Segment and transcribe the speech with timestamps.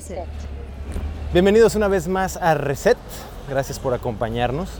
[0.00, 0.24] Reset.
[1.34, 2.96] Bienvenidos una vez más a Reset.
[3.50, 4.70] Gracias por acompañarnos.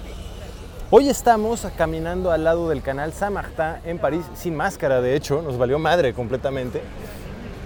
[0.90, 5.58] Hoy estamos caminando al lado del canal Saint-Martin en París, sin máscara, de hecho, nos
[5.58, 6.80] valió madre completamente.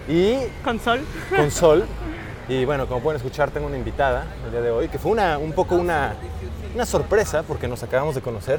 [0.09, 1.03] Y Con sol.
[1.31, 1.85] con sol.
[2.49, 5.39] Y bueno, como pueden escuchar, tengo una invitada el día de hoy, que fue una,
[5.39, 6.15] un poco una,
[6.75, 8.59] una sorpresa, porque nos acabamos de conocer,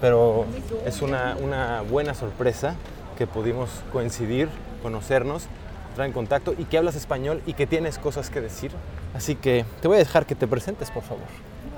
[0.00, 0.46] pero
[0.86, 2.74] es una, una buena sorpresa
[3.18, 4.48] que pudimos coincidir,
[4.82, 5.46] conocernos,
[5.94, 8.72] entrar en contacto y que hablas español y que tienes cosas que decir.
[9.14, 11.22] Así que te voy a dejar que te presentes, por favor.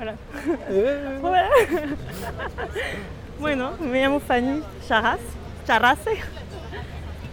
[0.01, 0.15] Hola.
[1.23, 1.49] Hola.
[3.39, 5.21] Bueno, me llamo Fanny Charras,
[5.67, 6.13] Charrase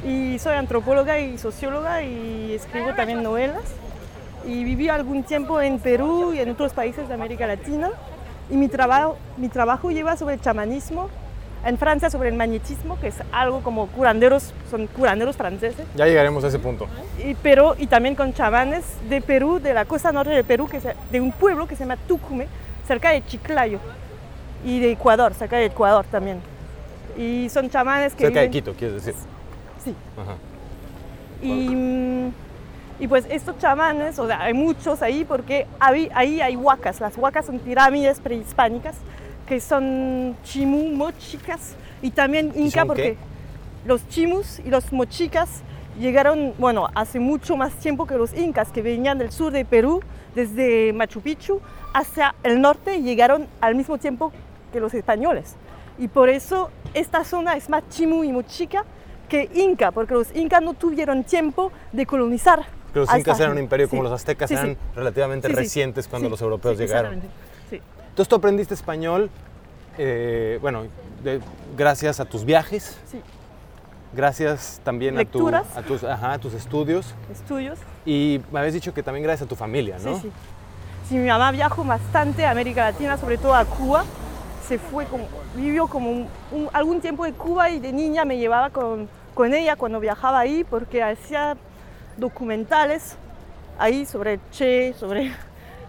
[0.06, 3.64] y soy antropóloga y socióloga y escribo también novelas.
[4.46, 7.92] Y viví algún tiempo en Perú y en otros países de América Latina.
[8.50, 11.10] Y mi trabajo, mi trabajo lleva sobre el chamanismo,
[11.66, 15.86] en Francia sobre el magnetismo, que es algo como curanderos, son curanderos franceses.
[15.96, 16.88] Ya llegaremos a ese punto.
[17.24, 20.82] y, pero, y también con chamanes de Perú, de la costa norte de Perú, que
[20.82, 22.48] se- de un pueblo que se llama Tucume,
[22.88, 23.80] cerca de Chiclayo,
[24.66, 26.40] y de Ecuador, cerca de Ecuador también.
[27.18, 29.14] Y son chamanes que Cerca de viven- Quito, quieres decir.
[29.84, 29.94] Sí.
[30.18, 30.36] Ajá.
[31.42, 32.32] Y,
[33.00, 37.02] y pues estos chamanes, o sea, hay muchos ahí porque ahí, ahí hay huacas.
[37.02, 38.96] Las huacas son pirámides prehispánicas
[39.48, 43.18] que son chimú, mochicas y también inca porque qué?
[43.86, 45.62] los chimus y los mochicas
[46.00, 50.02] llegaron, bueno, hace mucho más tiempo que los incas que venían del sur de Perú,
[50.36, 51.62] desde Machu Picchu
[51.94, 54.32] hacia el norte y llegaron al mismo tiempo
[54.72, 55.56] que los españoles.
[56.00, 58.84] Y por eso esta zona es más chimú y mochica
[59.30, 62.66] que inca, porque los incas no tuvieron tiempo de colonizar.
[62.94, 63.92] Que los incas eran un imperio Sí.
[63.92, 65.60] como los aztecas Sí, eran relativamente Sí, sí.
[65.60, 67.22] recientes cuando los europeos llegaron.
[68.14, 69.32] Entonces tú aprendiste español,
[69.98, 70.84] eh, bueno,
[71.24, 71.42] de-
[71.76, 73.20] gracias a tus viajes, Sí,
[74.14, 77.80] gracias también a, tu- a tus, ajá, a tus estudios estudios.
[78.06, 80.14] y me habías dicho que también gracias a tu familia, ¿no?
[80.18, 80.32] Sí, sí.
[81.10, 84.04] Sí, mi mamá viajó bastante a América Latina, sobre todo a Cuba.
[84.68, 88.38] Se fue como, vivió como un- un- algún tiempo en Cuba y de niña me
[88.38, 91.58] llevaba con, con ella cuando viajaba ahí porque hacía
[92.18, 93.16] documentales
[93.80, 95.32] ahí sobre Che, sobre,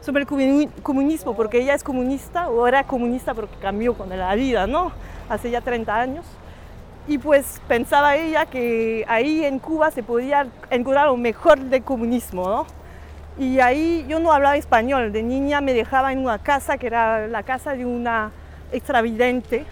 [0.04, 4.34] sobre el comuni- comunismo, porque ella es comunista o era comunista porque cambió con la
[4.34, 4.92] vida, ¿no?
[5.28, 6.26] Hace ya 30 años.
[7.08, 12.48] Y pues pensaba ella que ahí en Cuba se podía encontrar lo mejor del comunismo,
[12.48, 12.66] ¿no?
[13.38, 15.10] Y ahí yo no hablaba español.
[15.12, 18.30] De niña me dejaba en una casa que era la casa de una
[18.72, 19.64] extravidente,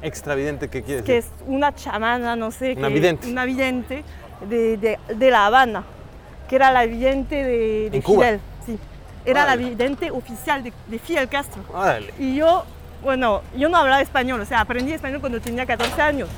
[0.00, 1.32] Extravidente, ¿qué quieres que decir?
[1.40, 2.74] es una chamana, no sé.
[2.76, 3.28] Una que- vidente.
[3.28, 4.04] Una vidente
[4.48, 5.82] de, de- de La Habana,
[6.48, 8.24] que era la vidente de, de ¿En Cuba?
[8.26, 8.40] Fidel.
[8.64, 8.78] Sí.
[9.24, 9.62] Era Órale.
[9.62, 11.62] la vidente oficial de, de Fidel Castro.
[11.72, 12.12] Órale.
[12.18, 12.64] Y yo,
[13.02, 16.28] bueno, yo no hablaba español, o sea, aprendí español cuando tenía 14 años.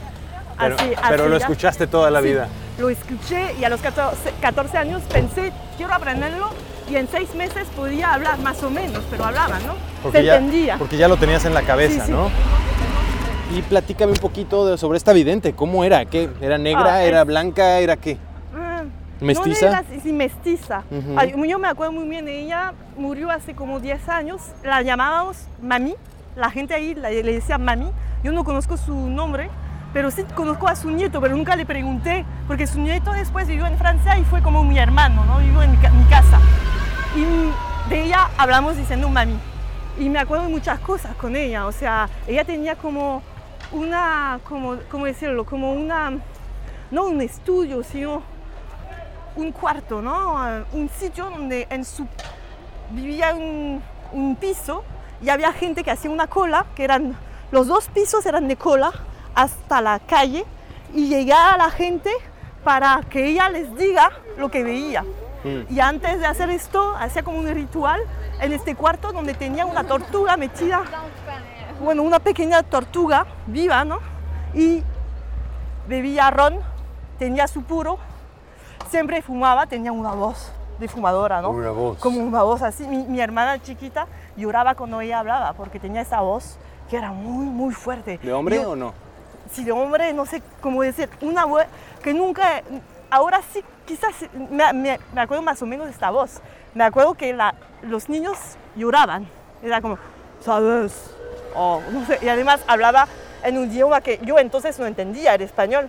[0.58, 1.44] Pero, Así- pero así lo ya.
[1.44, 2.48] escuchaste toda la Sí, vida.
[2.78, 6.50] Lo escuché y a los 14, 14 años pensé, quiero aprenderlo
[6.90, 10.10] y en seis meses podía hablar más o menos, pero hablaba, ¿no?
[10.12, 10.76] Se ya, entendía.
[10.78, 12.12] porque ya lo tenías en la cabeza, Sí, sí.
[12.12, 12.30] ¿no?
[13.56, 16.04] Y platícame un poquito de- sobre esta vidente, ¿cómo era?
[16.04, 16.28] ¿Qué?
[16.40, 16.94] ¿Era negra?
[16.94, 17.78] Ah, ¿Era es- blanca?
[17.78, 18.18] ¿Era qué?
[19.20, 19.70] ¿Mestiza?
[19.82, 20.82] No sí, mestiza.
[20.90, 21.14] Ujú.
[21.18, 25.94] Ay, yo me acuerdo muy bien, ella murió hace como 10 años, la llamábamos mami,
[26.36, 27.90] la gente ahí la- le decía mami,
[28.22, 29.50] yo no conozco su nombre,
[29.92, 33.66] pero sí conozco a su nieto, pero nunca le pregunté, porque su nieto después vivió
[33.66, 35.38] en Francia y fue como mi hermano, ¿no?
[35.38, 36.38] Vivió en mi, mi casa.
[37.16, 39.36] Y de ella hablamos diciendo mami.
[39.98, 43.22] Y me acuerdo de muchas cosas con ella, o sea, ella tenía como
[43.72, 45.44] una, como, ¿cómo decirlo?
[45.44, 46.12] Como una,
[46.90, 48.22] no un estudio, sino
[49.36, 50.64] un cuarto, ¿no?
[50.72, 52.06] Un sitio donde en su
[52.90, 53.82] vivía un,
[54.12, 54.82] un piso
[55.22, 57.16] y había gente que hacía una cola, que eran
[57.50, 58.92] los dos pisos eran de cola
[59.34, 60.44] hasta la calle
[60.94, 62.10] y llegaba la gente
[62.64, 65.02] para que ella les diga lo que veía.
[65.44, 65.72] Mm.
[65.72, 68.00] Y antes de hacer esto, hacía como un ritual
[68.40, 70.82] en este cuarto donde tenía una tortuga metida,
[71.80, 73.98] bueno, una pequeña tortuga viva, ¿no?
[74.54, 74.82] Y
[75.88, 76.58] bebía ron,
[77.18, 77.98] tenía su puro,
[78.90, 81.50] siempre fumaba, tenía una voz de fumadora, ¿no?
[81.50, 81.98] Una voz.
[81.98, 82.86] Como una voz así.
[82.86, 84.06] Mi, mi hermana chiquita
[84.36, 86.56] lloraba cuando ella hablaba porque tenía esa voz
[86.88, 88.18] que era muy, muy fuerte.
[88.22, 88.92] ¿De hombre Yo- o no?
[89.52, 91.64] Sí, de hombre, no sé cómo decir, una voz
[92.04, 92.62] que nunca,
[93.10, 96.40] ahora sí, quizás me, me- me acuerdo más o menos de esta voz.
[96.74, 98.38] Me acuerdo que la- los niños
[98.76, 99.26] lloraban,
[99.62, 99.98] era como,
[100.40, 101.10] ¿sabes?
[101.56, 103.08] O no sé, y además hablaba
[103.42, 105.88] en un idioma que yo entonces no entendía, el español.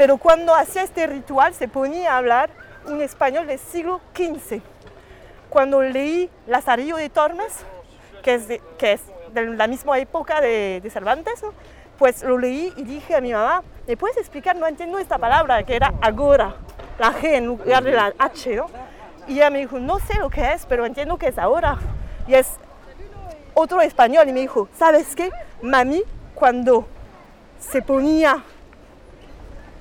[0.00, 2.48] Pero cuando hacía este ritual se ponía a hablar
[2.86, 4.62] un español del siglo XV.
[5.50, 7.52] Cuando leí Lazarillo de Tormes,
[8.22, 9.02] que es de, que es
[9.34, 11.44] de la misma época de, Cervantes,
[11.98, 14.56] pues lo leí y dije a mi mamá, ¿me puedes explicar?
[14.56, 16.54] No entiendo esta palabra, que era agora,
[16.98, 18.68] la G en lugar de la H, ¿no?
[19.28, 21.76] y ella me dijo, no sé lo que es, pero entiendo que es ahora.
[22.26, 22.52] Y es
[23.52, 25.30] otro español y me dijo, ¿sabes qué?
[25.60, 26.04] Mami,
[26.34, 26.86] cuando
[27.58, 28.42] se ponía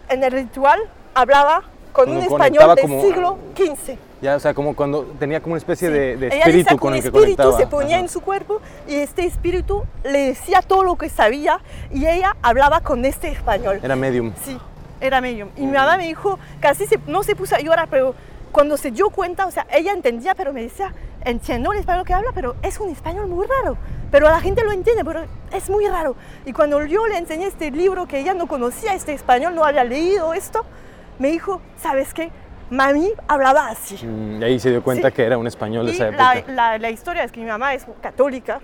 [0.09, 0.79] en el ritual,
[1.13, 3.97] hablaba con Cuando un español del como- siglo XV.
[4.21, 5.93] Ya, o sea, como cuando tenía como una especie Sí.
[5.93, 7.57] de, de espíritu con el que espíritu conectaba.
[7.57, 8.03] se ponía Ajá.
[8.03, 11.59] en su cuerpo y este espíritu le decía todo lo que sabía
[11.89, 13.79] y ella hablaba con este español.
[13.81, 14.33] Era medium.
[14.43, 14.57] Sí,
[14.99, 15.49] era medium.
[15.55, 18.13] Y mi mamá me dijo, casi se- no se puso a llorar, pero
[18.51, 20.93] cuando se dio cuenta, o sea, ella entendía, pero me decía,
[21.25, 23.77] entiendo el español que habla, pero es un español muy raro.
[24.11, 26.15] Pero la gente lo entiende, pero es muy raro.
[26.45, 29.83] Y cuando yo le enseñé este libro que ella no conocía, este español, no había
[29.83, 30.65] leído esto,
[31.19, 32.31] me dijo, ¿sabes qué?
[32.71, 34.03] Mami hablaba así.
[34.05, 35.15] Mm, Y ahí se dio cuenta Sí.
[35.15, 36.51] que era un español de Y esa la, época.
[36.53, 38.59] la- la historia es que mi mamá es católica,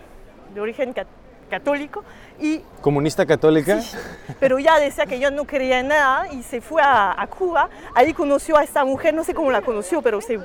[0.53, 1.05] de origen ca-
[1.49, 2.03] católico,
[2.39, 3.79] y Comunista católica.
[3.81, 3.95] Sí,
[4.39, 7.69] pero ya decía que yo no quería nada y se fue a, a Cuba.
[7.93, 10.39] Ahí conoció a esta mujer, no sé cómo la conoció, pero se,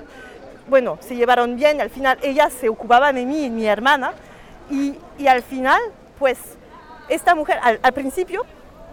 [0.71, 1.81] bueno, se llevaron bien.
[1.81, 4.13] Al final ella se ocupaba de mí y mi hermana.
[4.71, 5.81] Y, y al final,
[6.19, 6.39] pues,
[7.09, 8.47] esta mujer, al, al principio,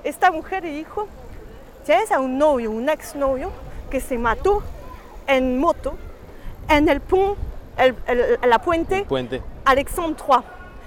[0.03, 1.07] esta mujer le dijo,
[1.85, 3.51] tienes a un novio, un exnovio,
[3.91, 4.63] que se mató
[5.27, 5.95] en moto
[6.67, 7.37] en el pont,
[7.77, 9.41] el- el- la puente Puente.
[9.65, 10.37] Alexandre III.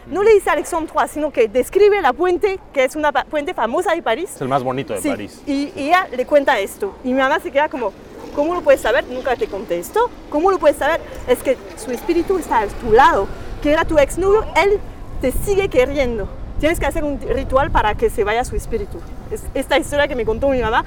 [0.07, 3.95] No le dice Alexandre III, sino que describe la puente, que es una puente famosa
[3.95, 4.31] de París.
[4.35, 5.43] Es el más bonito de Sí, París.
[5.47, 6.97] Y, y ella le cuenta esto.
[7.05, 7.93] Y mi mamá se queda como,
[8.35, 9.05] ¿cómo lo puedes saber?
[9.09, 10.11] Nunca te conté esto.
[10.31, 11.01] ¿Cómo lo puedes saber?
[11.27, 13.27] Es que su espíritu está a tu lado.
[13.63, 14.81] Que era tu exnovio, él
[15.21, 16.29] te sigue queriendo.
[16.59, 18.99] Tienes que hacer un ritual para que se vaya su espíritu.
[19.31, 20.85] Es esta historia que me contó mi mamá,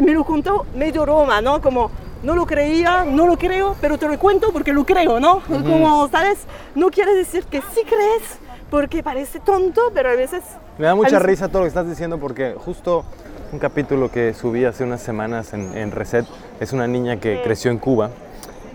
[0.00, 1.60] me lo contó medio broma, ¿no?
[1.60, 1.90] Como,
[2.22, 5.40] no lo creía, no lo creo, pero te lo cuento porque lo creo, ¿no?
[5.40, 6.38] Como, ¿sabes?
[6.74, 8.38] No quiere decir que sí crees,
[8.70, 10.42] porque parece tonto, pero a veces...
[10.78, 13.04] Me da mucha risa todo lo que estás diciendo porque justo
[13.52, 16.26] un capítulo que subí hace unas semanas en, en Reset
[16.60, 18.10] es una niña que creció en Cuba,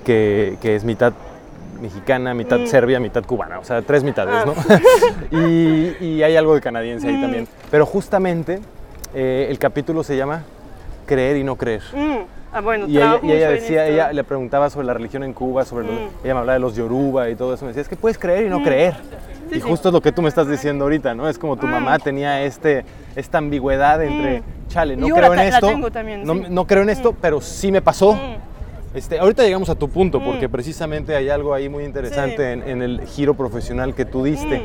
[0.05, 1.13] que, que es mitad
[1.81, 4.45] mexicana, mitad serbia, mitad cubana, o sea, tres mitades, Ah.
[4.45, 4.53] ¿no?
[5.49, 7.47] y, y hay algo de canadiense ahí también.
[7.71, 8.59] Pero justamente
[9.13, 10.43] eh, el capítulo se llama
[11.07, 11.81] Creer y no creer.
[11.93, 12.17] Mm,
[12.53, 15.65] ah, bueno, Y ella, y ella decía, ella le preguntaba sobre la religión en Cuba,
[15.65, 16.07] sobre los- Mm.
[16.23, 18.45] ella me hablaba de los yoruba y todo eso, me decía, es que puedes creer
[18.45, 18.95] y no creer.
[19.51, 19.67] Sí, y sí.
[19.67, 21.27] justo es lo que tú me estás diciendo ahorita, ¿no?
[21.27, 21.71] Es como tu Mm.
[21.71, 26.65] mamá tenía este, esta ambigüedad entre, chale, no Yo creo en esto, también, no, no
[26.65, 28.13] creo en esto, pero sí me pasó.
[28.13, 28.97] Mm.
[28.97, 32.81] Este, ahorita llegamos a tu punto, porque precisamente hay algo ahí muy interesante en, en
[32.81, 34.59] el giro profesional que tú diste.
[34.59, 34.63] Mm.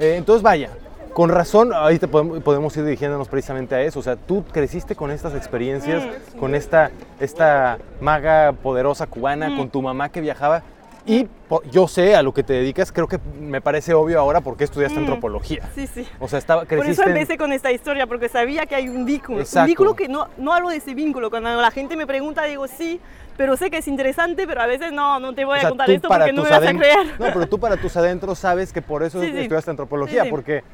[0.00, 0.70] Eh, entonces, vaya,
[1.12, 3.98] con razón, ahí te podemos, podemos ir dirigiéndonos precisamente a eso.
[3.98, 6.38] O sea, tú creciste con estas experiencias, Mm.
[6.38, 9.56] con esta, esta maga poderosa cubana, Mm.
[9.56, 10.62] con tu mamá que viajaba.
[11.04, 11.26] Y
[11.70, 14.98] yo sé a lo que te dedicas, creo que me parece obvio ahora porque estudiaste
[14.98, 15.02] Mm.
[15.04, 15.68] antropología.
[15.74, 16.06] Sí, sí.
[16.20, 18.88] O sea, estaba, Por eso creciste en- empecé con esta historia, porque sabía que hay
[18.88, 19.40] un vínculo.
[19.40, 19.60] Exacto.
[19.62, 21.30] Un vínculo que no, no hablo de ese vínculo.
[21.30, 23.00] Cuando la gente me pregunta, digo sí,
[23.36, 25.68] pero sé que es interesante, pero a veces no, no te voy O a sea,
[25.68, 27.06] contar tú esto porque no me vas a creer.
[27.20, 29.38] No, pero tú para tus adentros sabes que por eso Sí, sí.
[29.38, 30.30] estudiaste antropología, Sí, sí.
[30.30, 30.64] porque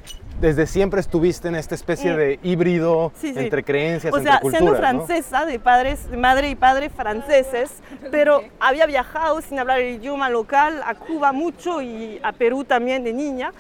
[0.41, 2.17] desde siempre estuviste en esta especie Mm.
[2.17, 3.39] de híbrido Sí, sí.
[3.39, 4.95] entre creencias, O sea, entre siendo culturas.
[4.95, 5.05] ¿no?
[5.07, 7.71] francesa, de padres, madre y padre franceses,
[8.11, 13.05] pero había viajado sin hablar el idioma local a Cuba mucho y a Perú también
[13.05, 13.53] de niña.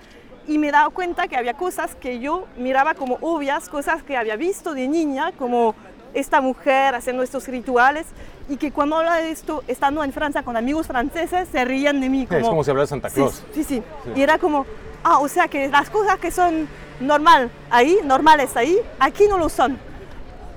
[0.46, 4.16] Y me he dado cuenta que había cosas que yo miraba como obvias, cosas que
[4.16, 5.75] había visto de niña, como
[6.12, 8.06] esta mujer haciendo estos rituales,
[8.49, 12.08] y que cuando habla de esto, estando en Francia con amigos franceses, se rían de
[12.08, 12.28] mí.
[12.30, 13.42] Es como si hablara de Santa Sí, Claus.
[13.54, 13.82] Sí, sí,
[14.14, 14.66] Y era como,
[15.02, 16.68] ah, o sea que las cosas que son
[17.00, 19.78] normal ahí, normales ahí, aquí no lo son.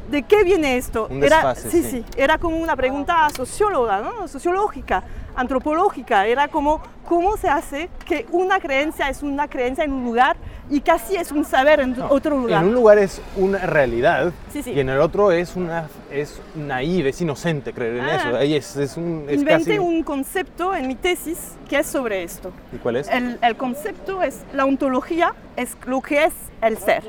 [0.09, 1.07] ¿De qué viene esto?
[1.09, 1.89] Un era, desfase, sí, sí.
[1.89, 4.27] sí, era como una pregunta socióloga, ¿no?
[4.27, 5.03] sociológica,
[5.38, 6.25] antropológica.
[6.27, 10.36] Era como, ¿cómo se hace que una creencia es una creencia en un lugar
[10.70, 12.62] y casi es un saber en otro lugar?
[12.63, 14.72] En un lugar es una realidad Sí, sí.
[14.72, 18.15] y en el otro es una es naive, es inocente creer en Ah.
[18.15, 18.36] eso.
[18.36, 22.24] Ahí es, es un es Inventé casi un concepto en mi tesis que es sobre
[22.24, 22.51] esto.
[22.74, 23.08] ¿Y cuál es?
[23.10, 27.03] El, el concepto es la ontología, es lo que es el ser.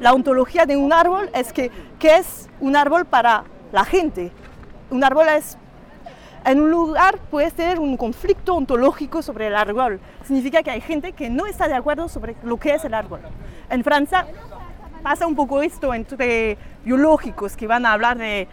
[0.00, 4.30] La ontología de un árbol es que, ¿qué es un árbol para la gente?
[4.90, 5.58] Un árbol es,
[6.48, 10.00] en un lugar puede ser un conflicto ontológico sobre el árbol.
[10.24, 13.20] Significa que hay gente que no está de acuerdo sobre lo que es el árbol.
[13.68, 14.26] En Francia
[15.02, 18.48] pasa un poco esto entre biológicos que van a hablar de,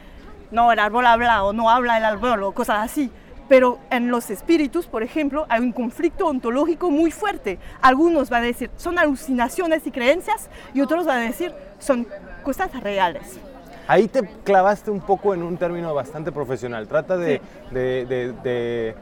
[0.52, 3.10] no, el árbol habla o no habla el árbol o cosas así.
[3.48, 7.60] Pero en los espíritus, por ejemplo, hay un conflicto ontológico muy fuerte.
[7.82, 12.06] Algunos van a decir, son alucinaciones y creencias, y otros van a decir, son
[12.44, 13.40] cosas reales.
[13.88, 16.88] Ahí te clavaste un poco en un término bastante profesional.
[16.88, 18.96] Trata de, de, de- de-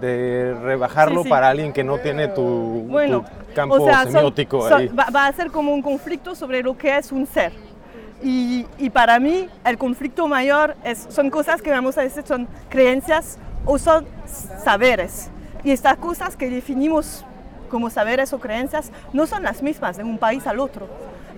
[0.00, 1.30] de rebajarlo Sí, sí.
[1.30, 2.42] para alguien que no tiene tu,
[2.88, 4.88] Bueno, tu campo o sea, son- semiótico son- ahí.
[4.88, 7.52] va, va a ser como un conflicto sobre lo que es un ser.
[8.22, 12.48] Y, y para mí el conflicto mayor es, son cosas que vamos a decir son
[12.70, 14.06] creencias o son
[14.64, 15.30] saberes.
[15.62, 17.24] Y estas cosas que definimos
[17.70, 20.88] como saberes o creencias no son las mismas de un país al otro,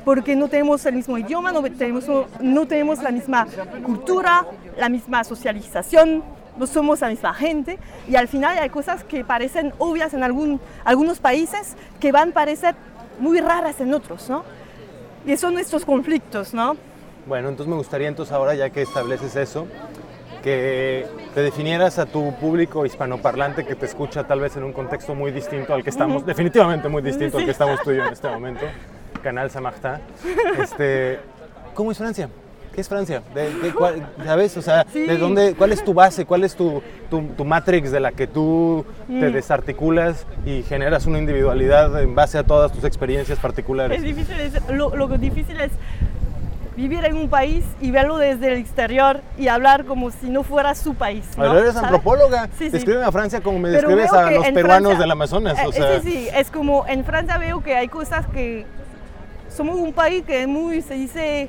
[0.06, 2.04] porque no tenemos el mismo idioma, no tenemos,
[2.40, 3.44] no tenemos la misma
[3.84, 4.46] cultura,
[4.78, 6.22] la misma socialización,
[6.56, 7.76] no somos la misma gente
[8.08, 12.34] y al final hay cosas que parecen obvias en algún, algunos países que van a
[12.34, 12.76] parecer
[13.18, 14.44] muy raras en otros, ¿no?
[15.26, 16.76] Y son nuestros conflictos, ¿no?
[17.26, 19.66] Bueno, entonces me gustaría entonces ahora, ya que estableces eso,
[20.40, 25.16] que te definieras a tu público hispanoparlante que te escucha tal vez en un contexto
[25.16, 28.12] muy distinto al que estamos, definitivamente muy distinto al que estamos tú y yo en
[28.12, 28.66] este momento,
[29.26, 30.00] Canal Samarta.
[30.62, 31.18] Este,
[31.74, 32.28] ¿Cómo es Francia?
[32.72, 33.22] ¿Qué es Francia?
[33.34, 34.56] ¿De, cuál, ¿Sabes?
[34.56, 36.24] O sea, ¿de dónde, ¿cuál es tu base?
[36.24, 36.80] ¿Cuál es tu,
[37.10, 39.32] tu, matrix de la que tú te mm.
[39.32, 43.98] desarticulas y generas una individualidad en base a todas tus experiencias particulares?
[43.98, 44.36] Es difícil,
[44.70, 45.72] lo, lo difícil es
[46.76, 50.74] vivir en un país y verlo desde el exterior y hablar como si no fuera
[50.74, 51.24] su país.
[51.36, 51.58] ¿no?
[51.58, 52.48] eres antropóloga.
[52.58, 55.58] Sí, Describe a Francia como me describes a los peruanos del Amazonas.
[55.66, 56.00] O eh, sea.
[56.00, 58.66] Sí, sí, es como en Francia veo que hay cosas que
[59.56, 61.48] somos un país que es muy, se dice,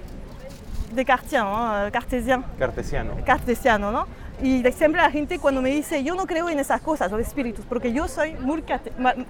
[0.94, 2.46] de cartesiano, cartesiano.
[2.58, 3.12] Cartesiano.
[3.26, 4.08] Cartesiano, ¿no?
[4.42, 7.66] Y siempre la gente cuando me dice, yo no creo en esas cosas, los espíritus,
[7.66, 8.64] porque yo soy muy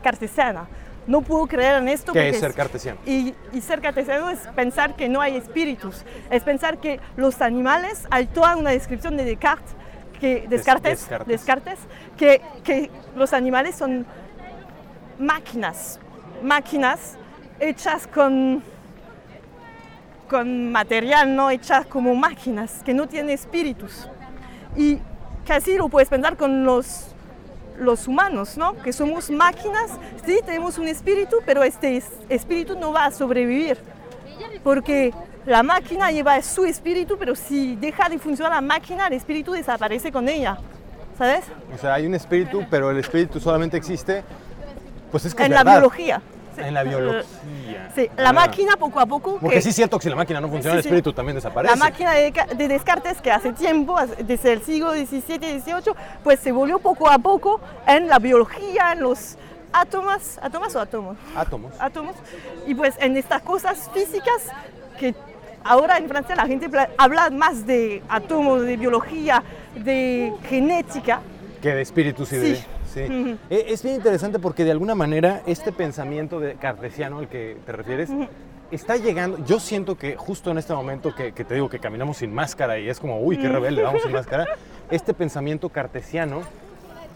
[0.03, 0.67] cartesiana
[1.07, 2.11] no puedo creer en esto.
[2.11, 2.99] ¿Qué es ser cartesiano?
[3.05, 8.27] Y, ser cartesiano es pensar que no hay espíritus, es pensar que los animales, hay
[8.27, 9.73] toda una descripción de Descartes,
[10.19, 11.79] que, Descartes, Descartes.
[12.17, 14.05] que, que los animales son
[15.17, 15.99] máquinas,
[16.43, 17.17] máquinas
[17.59, 18.63] hechas con,
[20.29, 24.07] con material, no hechas como máquinas, que no tienen espíritus.
[24.75, 24.99] Y
[25.45, 27.13] casi lo puedes pensar con los
[27.79, 28.75] los humanos, ¿no?
[28.81, 29.91] Que somos máquinas,
[30.25, 33.77] sí, tenemos un espíritu, pero este espíritu no va a sobrevivir,
[34.63, 35.13] porque
[35.45, 40.11] la máquina lleva su espíritu, pero si deja de funcionar la máquina, el espíritu desaparece
[40.11, 40.57] con ella,
[41.17, 41.45] ¿sabes?
[41.73, 44.23] O sea, hay un espíritu, pero el espíritu solamente existe,
[45.11, 46.21] pues es que en la biología.
[46.57, 47.91] En la biología.
[47.95, 48.33] Sí, la ah.
[48.33, 49.37] máquina poco a poco...
[49.39, 51.75] Porque sí es cierto que si la máquina no funciona, el espíritu también desaparece.
[51.75, 56.79] La máquina de, Descartes, que hace tiempo, desde el siglo XVII, XVIII, pues se volvió
[56.79, 59.37] poco a poco en la biología, en los
[59.71, 61.17] átomos, átomos o átomos?
[61.35, 61.73] Átomos.
[61.79, 62.15] Átomos.
[62.65, 64.43] Y pues en estas cosas físicas
[64.99, 65.15] que
[65.63, 69.43] ahora en Francia la gente habla más de átomos, de biología,
[69.75, 71.21] de genética.
[71.61, 72.76] Que de espíritus y de...
[73.05, 77.71] E, es bien interesante porque de alguna manera este pensamiento de cartesiano al que te
[77.71, 78.09] refieres
[78.71, 79.43] está llegando.
[79.45, 82.89] Yo siento que justo en este momento que, te digo que caminamos sin máscara y
[82.89, 84.45] es como, uy, qué rebelde, vamos sin máscara.
[84.89, 86.43] Este pensamiento cartesiano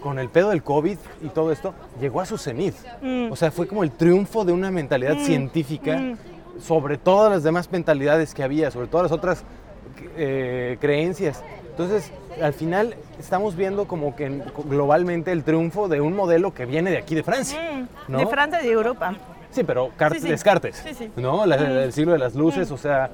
[0.01, 2.75] con el pedo del COVID y todo esto, llegó a su cenit.
[3.01, 3.31] Mm.
[3.31, 5.25] O sea, fue como el triunfo de una mentalidad mm.
[5.25, 6.17] científica mm.
[6.59, 9.45] sobre todas las demás mentalidades que había, sobre todas las otras
[10.17, 11.41] eh, creencias.
[11.71, 12.11] Entonces,
[12.41, 16.97] al final estamos viendo como que globalmente el triunfo de un modelo que viene de
[16.97, 17.59] aquí de Francia.
[18.07, 19.15] Mm, de Francia y de Europa.
[19.51, 19.89] Sí, pero
[20.21, 20.83] Descartes,
[21.15, 21.45] ¿no?
[21.45, 21.51] Mm.
[21.51, 22.73] el siglo de las luces, mm.
[22.73, 23.09] o sea,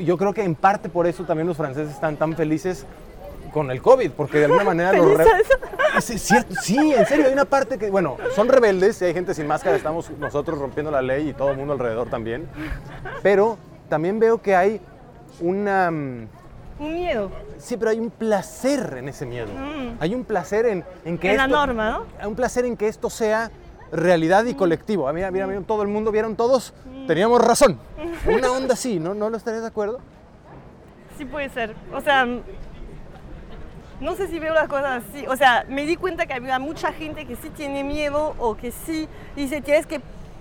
[0.00, 2.84] yo creo que en parte por eso también los franceses están tan felices
[3.52, 5.16] con el COVID, porque de alguna manera lo
[6.00, 9.76] Sí, en serio, hay una parte que, bueno, son rebeldes, y hay gente sin máscara,
[9.76, 12.46] estamos nosotros rompiendo la ley y todo el mundo alrededor también,
[13.22, 14.80] pero también veo que hay
[15.40, 15.90] una
[16.78, 17.30] un miedo.
[17.58, 19.48] Sí, pero hay un placer en ese miedo.
[19.48, 19.96] Mm.
[20.00, 21.30] Hay un placer en, en que...
[21.30, 22.06] En la norma, ¿no?
[22.20, 23.50] Hay un placer en que esto sea
[23.90, 24.56] realidad y mm.
[24.56, 25.08] colectivo.
[25.08, 27.06] Ah, mira, mira, mira, todo el mundo, vieron todos, mm.
[27.06, 27.78] teníamos razón.
[28.26, 29.14] Una onda así, ¿no?
[29.14, 30.00] ¿No lo estarías de acuerdo?
[31.16, 31.74] Sí puede ser.
[31.92, 32.26] O sea,
[34.00, 35.26] no sé si veo las cosas así.
[35.26, 38.70] O sea, me di cuenta que había mucha gente que sí tiene miedo o que
[38.70, 40.00] sí dice, tienes que,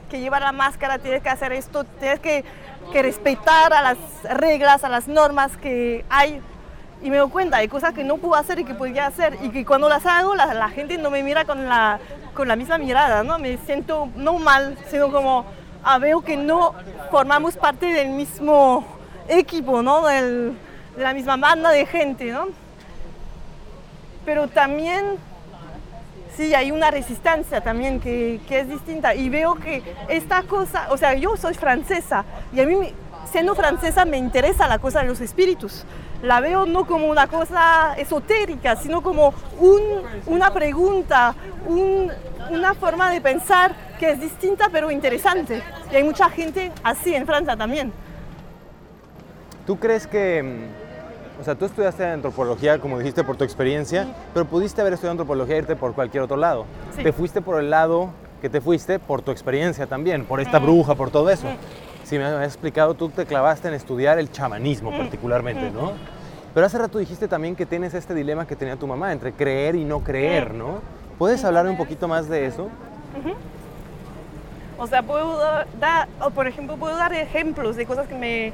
[0.09, 2.45] que llevar la máscara, tienes que hacer esto, tienes que
[2.91, 6.41] que respetar a las reglas, a las normas que hay.
[7.01, 9.37] Y me doy cuenta, hay cosas que no puedo hacer y que podría hacer.
[9.41, 11.99] Y que cuando las hago, la, gente no me mira con la,
[12.33, 13.37] con la misma mirada, ¿no?
[13.37, 15.45] Me siento no mal, sino como,
[15.83, 16.73] ah, veo que no
[17.11, 18.85] formamos parte del mismo
[19.27, 20.07] equipo, ¿no?
[20.07, 20.53] de
[20.97, 22.47] la misma banda de gente, ¿no?
[24.25, 25.17] Pero también
[26.37, 29.15] sí hay una resistencia también que, que, es distinta.
[29.15, 32.93] Y veo que esta cosa, o sea, yo soy francesa y a mí,
[33.29, 35.83] siendo francesa, me interesa la cosa de los espíritus.
[36.21, 39.81] La veo no como una cosa esotérica, sino como un,
[40.27, 41.35] una pregunta,
[41.67, 42.11] un,
[42.49, 45.61] una forma de pensar que es distinta pero interesante.
[45.91, 47.91] Y hay mucha gente así en Francia también.
[49.65, 50.86] ¿Tú crees que mm,
[51.39, 55.55] o sea, tú estudiaste antropología, como dijiste, por tu experiencia, pero pudiste haber estudiado antropología
[55.55, 56.65] e irte por cualquier otro lado.
[56.95, 58.09] Te fuiste por el lado
[58.41, 61.47] que te fuiste por tu experiencia también, por esta bruja, por todo eso.
[62.03, 65.93] Si me has explicado, tú te clavaste en estudiar el chamanismo particularmente, ¿no?
[66.53, 69.75] Pero hace rato dijiste también que tienes este dilema que tenía tu mamá entre creer
[69.75, 70.55] y no creer.
[70.55, 70.79] ¿no?
[71.19, 72.69] ¿Puedes hablar un poquito más de eso?
[74.79, 75.39] O sea, puedo
[75.79, 78.53] dar, o por ejemplo, puedo dar ejemplos de cosas que me,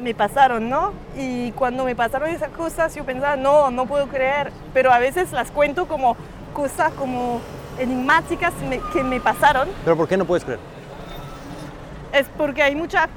[0.00, 0.92] me pasaron, ¿no?
[1.16, 5.32] Y cuando me pasaron esas cosas, yo pensaba, no, no puedo creer, pero a veces
[5.32, 6.16] las cuento como
[6.54, 7.40] cosas como
[7.78, 9.68] enigmáticas me- que me pasaron.
[9.84, 10.60] Pero ¿por qué no puedes creer?
[12.12, 13.08] Es porque hay muchas,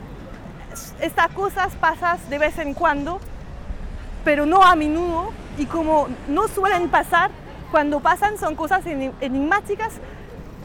[1.02, 3.20] estas cosas pasan de vez en cuando,
[4.24, 7.32] pero no a menudo, y como no suelen pasar,
[7.72, 9.94] cuando pasan son cosas eni- enigmáticas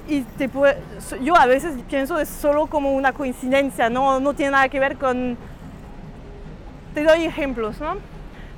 [0.09, 0.79] y te puede-
[1.23, 4.97] yo a veces pienso es solo como una coincidencia, no, no tiene nada que ver
[4.97, 5.37] con...
[6.99, 7.95] Te doy ejemplos, ¿no?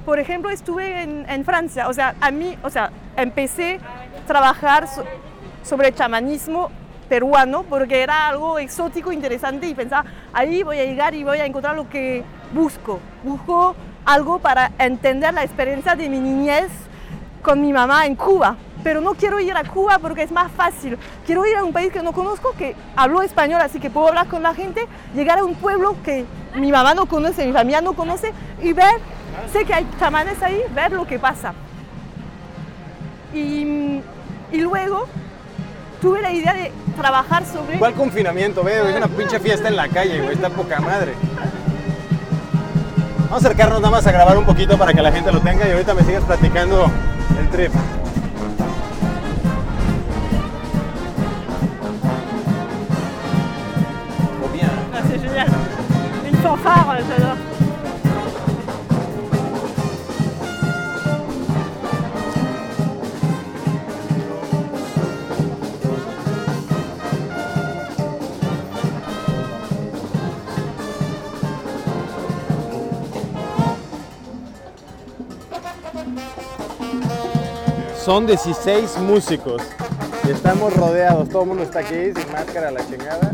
[0.07, 4.89] Por ejemplo, estuve en, en Francia, o sea, a mí, o sea, empecé a trabajar
[4.89, 5.05] so-
[5.63, 6.71] sobre chamanismo
[7.07, 11.45] peruano porque era algo exótico, interesante y pensaba, ahí voy a llegar y voy a
[11.45, 12.99] encontrar lo que busco.
[13.23, 13.75] Busco
[14.07, 16.71] algo para entender la experiencia de mi niñez
[17.43, 18.57] con mi mamá en Cuba.
[18.83, 20.99] Pero no quiero ir a Cuba porque es más fácil.
[21.27, 24.29] Quiero ir a un país que no conozco, que hablo español, así que puedo hablar
[24.29, 27.93] con la gente, llegar a un pueblo que mi mamá no conoce, mi familia no
[27.93, 28.33] conoce
[28.63, 29.01] y ver,
[29.53, 31.55] sé que hay chamanes ahí, ver lo que pasa.
[33.33, 34.01] Y,
[34.53, 35.07] luego
[36.01, 37.79] tuve la idea de trabajar sobre...
[37.79, 38.65] ¿Cuál confinamiento?
[38.65, 41.15] Ve, es una pinche fiesta en la calle, güey, está poca madre.
[43.31, 45.69] Vamos a acercarnos nada más a grabar un poquito para que la gente lo tenga
[45.69, 46.91] y ahorita me sigas platicando
[47.39, 47.73] el trip.
[55.41, 55.59] Génial.
[56.27, 57.37] Une fanfare, j'adore.
[78.05, 79.63] Son 16 músicos
[80.31, 83.33] estamos rodeados, todo el mundo está aquí sin máscara, la chingada.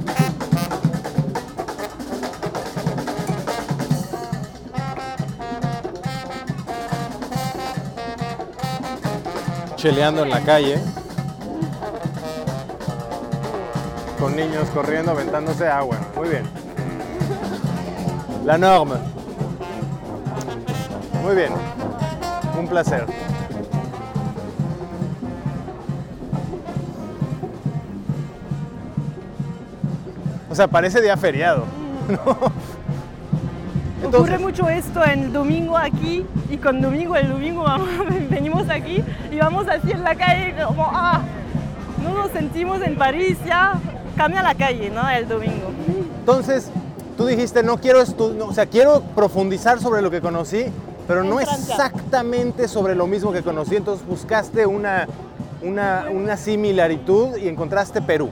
[9.87, 10.81] Cheleando en la calle.
[14.19, 15.97] Con niños corriendo, aventándose agua.
[16.17, 16.43] Muy bien.
[18.45, 18.97] La norma.
[21.23, 21.53] Muy bien.
[22.59, 23.07] Un placer.
[30.51, 31.63] O sea, parece día feriado.
[34.17, 37.89] Ocurre mucho esto en el domingo aquí y con domingo, el domingo vamos-
[38.31, 41.21] venimos aquí y vamos así en la calle como, ah,
[42.03, 43.75] no nos sentimos en París, ya
[44.17, 45.09] cambia la calle, ¿no?
[45.09, 45.71] El domingo.
[46.21, 46.71] Entonces,
[47.17, 50.67] tú dijiste, no quiero estu- no, o sea, quiero profundizar sobre lo que conocí,
[51.07, 51.75] pero no Francia.
[51.75, 53.77] exactamente sobre lo mismo que conocí.
[53.77, 55.07] Entonces buscaste una,
[55.63, 58.31] una, una similaritud y encontraste Perú.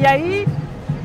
[0.00, 0.44] Y ahí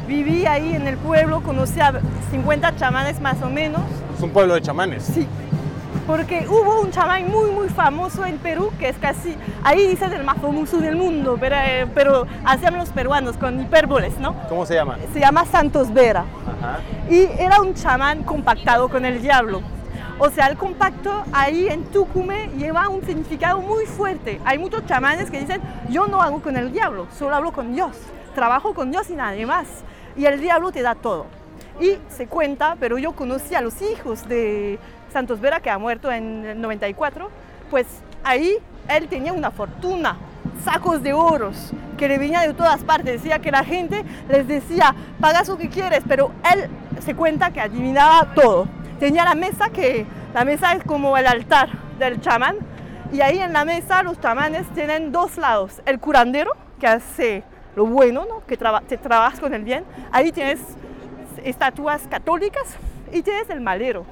[0.07, 1.93] viví ahí en el pueblo, conocí a
[2.29, 3.81] 50 chamanes más o menos.
[4.15, 5.03] Es un pueblo de chamanes.
[5.03, 5.27] Sí,
[6.07, 10.23] porque hubo un chamán muy, muy famoso en Perú, que es casi, ahí dicen el
[10.23, 14.33] más famoso del mundo, pero, eh, pero hacían los peruanos con hipérboles, ¿no?
[14.47, 14.97] ¿Cómo se llama?
[15.13, 16.21] Se llama Santos Vera.
[16.21, 16.79] Ajá.
[17.09, 19.61] Y era un chamán compactado con el diablo.
[20.19, 24.41] O sea, el compacto ahí en Tucumé lleva un significado muy fuerte.
[24.45, 27.95] Hay muchos chamanes que dicen, yo no hago con el diablo, solo hablo con Dios.
[28.33, 29.67] Trabajo con Dios y nadie más.
[30.15, 31.36] Y el diablo te da todo.
[31.79, 34.79] Y se cuenta, pero yo conocí a los hijos de
[35.13, 37.29] Santos Vera, que ha muerto en el 94,
[37.69, 37.85] pues
[38.23, 38.55] ahí
[38.89, 40.17] él tenía una fortuna,
[40.63, 43.21] sacos de oros, que le venía de todas partes.
[43.21, 46.67] Decía que la gente les decía, pagas lo que quieres, pero él
[47.03, 48.67] se cuenta que adivinaba todo.
[48.99, 52.55] Tenía la mesa, que la mesa es como el altar del chamán,
[53.13, 57.43] y ahí en la mesa los chamanes tienen dos lados, el curandero, que hace
[57.75, 58.43] lo bueno, ¿no?
[58.47, 60.59] que traba- te trabajas con el bien, ahí tienes
[61.43, 62.63] estatuas católicas
[63.11, 64.05] y tienes el malero,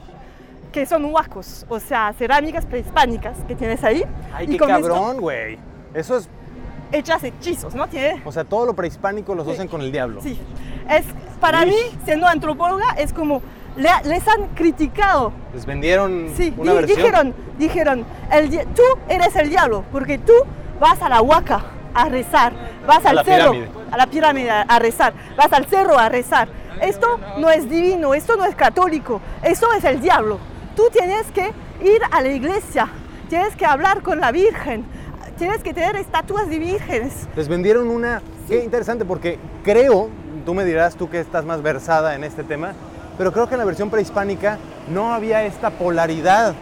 [0.72, 4.04] que son huacos, o sea, cerámicas prehispánicas que tienes ahí.
[4.34, 5.58] Ay, y qué con cabrón, güey.
[5.94, 6.30] Eso es,
[6.92, 7.88] echas hechizos, ¿no?
[7.88, 10.22] Tiene, o sea, todo lo prehispánico lo asocian con el diablo.
[10.22, 10.40] sí.
[10.90, 11.04] Es,
[11.40, 13.42] para mí, siendo antropóloga, es como
[13.76, 15.32] le- les han criticado.
[15.54, 16.98] Les vendieron Sí, una di- versión.
[16.98, 20.34] dijeron, dijeron, el tú eres el diablo, porque tú
[20.80, 21.64] vas a la huaca
[21.96, 22.54] a rezar,
[22.86, 23.70] vas A al cerro, pirámide.
[23.92, 26.48] a la pirámide a, rezar, vas al cerro a rezar.
[26.82, 30.38] Esto no es divino, esto no es católico, eso es el diablo.
[30.76, 32.88] Tú tienes que ir a la iglesia,
[33.30, 34.86] tienes que hablar con la Virgen,
[35.38, 37.28] tienes que tener estatuas de vírgenes.
[37.36, 38.22] Les vendieron una...
[38.48, 40.10] Qué interesante, porque creo,
[40.46, 42.74] tú me dirás, tú que estás más versada en este tema,
[43.18, 46.54] pero creo que en la versión prehispánica no había esta polaridad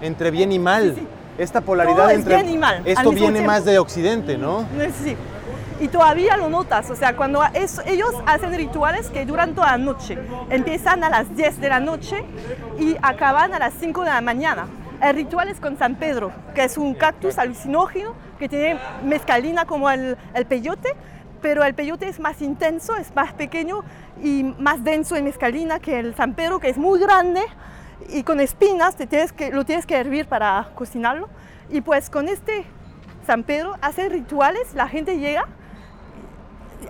[0.00, 0.94] entre bien y mal.
[0.94, 1.08] Sí, sí.
[1.40, 3.50] Esta polaridad Todo es entre bien y mal, al esto viene tiempo.
[3.50, 4.66] más de occidente, ¿no?
[5.02, 5.16] Sí.
[5.80, 9.78] Y todavía lo notas, o sea, cuando es- ellos hacen rituales que duran toda la
[9.78, 10.18] noche.
[10.50, 12.22] Empiezan a las 10 de la noche
[12.78, 14.66] y acaban a las 5 de la mañana.
[15.02, 19.88] El ritual es con San Pedro, que es un cactus alucinógeno que tiene mezcalina como
[19.88, 20.94] el, el peyote,
[21.40, 23.82] pero el peyote es más intenso, es más pequeño
[24.22, 27.40] y más denso en mezcalina que el San Pedro, que es muy grande
[28.12, 31.28] y con espinas, te tienes que, lo tienes que hervir para cocinarlo.
[31.70, 32.64] Y pues con este
[33.26, 35.46] San Pedro hacen rituales, la gente llega,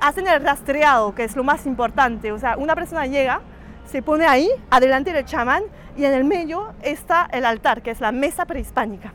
[0.01, 2.33] hacen el rastreado, que es lo más importante.
[2.33, 3.41] O sea, una persona llega,
[3.87, 5.63] se pone ahí, adelante del chamán,
[5.97, 9.13] y en el medio está el altar, que es la mesa prehispánica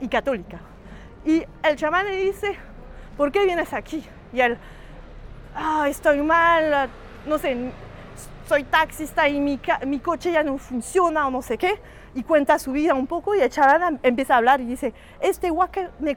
[0.00, 0.60] y católica.
[1.24, 2.56] Y el chamán le dice,
[3.16, 4.06] ¿por qué vienes aquí?
[4.32, 4.56] Y él,
[5.54, 6.88] "Ah, estoy mal,
[7.26, 7.72] no sé,
[8.46, 9.58] soy taxista y mi,
[9.98, 11.78] coche ya no funciona o no sé qué.
[12.14, 15.50] Y cuenta su vida un poco y el chamán empieza a hablar y dice, este
[15.50, 16.16] guaco me,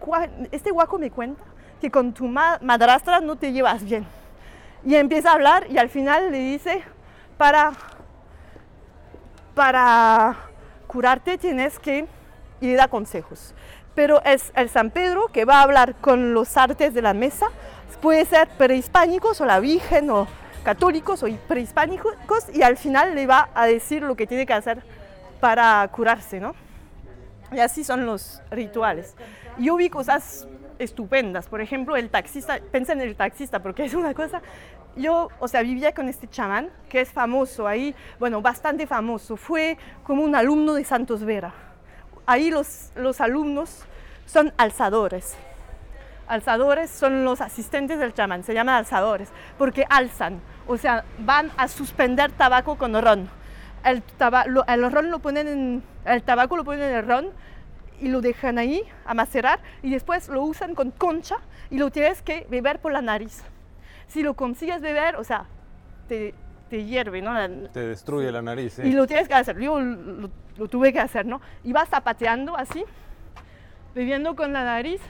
[0.52, 1.44] este guaco me cuenta
[1.82, 4.06] que con tu ma- madrastra no te llevas bien.
[4.86, 6.84] Y empieza a hablar y al final le dice,
[7.38, 7.74] para,
[9.54, 10.38] para
[10.88, 12.08] curarte tienes que
[12.62, 13.54] y da consejos.
[13.96, 17.48] Pero es el San Pedro que va a hablar con los artes de la mesa,
[18.02, 20.28] puede ser prehispánicos o la Virgen o
[20.64, 22.14] católicos o prehispánicos
[22.54, 24.82] y al final le va a decir lo que tiene que hacer
[25.40, 26.54] para curarse, ¿no?
[27.52, 29.16] Y así son los rituales.
[29.58, 34.14] Yo vi cosas estupendas, por ejemplo, el taxista, pensé en el taxista porque es una
[34.14, 34.42] cosa,
[34.96, 39.78] yo, o sea, vivía con este chamán que es famoso ahí, bueno, bastante famoso, fue
[40.04, 41.54] como un alumno de Santos Vera.
[42.26, 43.84] Ahí los, los alumnos
[44.26, 45.36] son alzadores.
[46.30, 51.68] Alzadores son los asistentes del chamán, se llaman alzadores, porque alzan, o sea, van a
[51.68, 53.28] suspender tabaco con ron.
[53.84, 57.30] El, taba- lo- el ron lo ponen en, el tabaco lo ponen en el ron
[58.00, 61.38] y lo dejan ahí a macerar y después lo usan con concha
[61.72, 63.42] y lo tienes que beber por la nariz.
[64.08, 65.46] Si lo consigues beber, o sea,
[66.08, 66.36] te,
[66.70, 67.34] te hierve, ¿no?
[67.34, 68.78] La- Te destruye la nariz.
[68.80, 68.88] ¿eh?
[68.88, 69.58] y lo tienes que hacer.
[69.60, 71.42] Yo lo, lo tuve que hacer, ¿no?
[71.64, 72.84] Y vas zapateando así,
[73.96, 75.02] bebiendo con la nariz.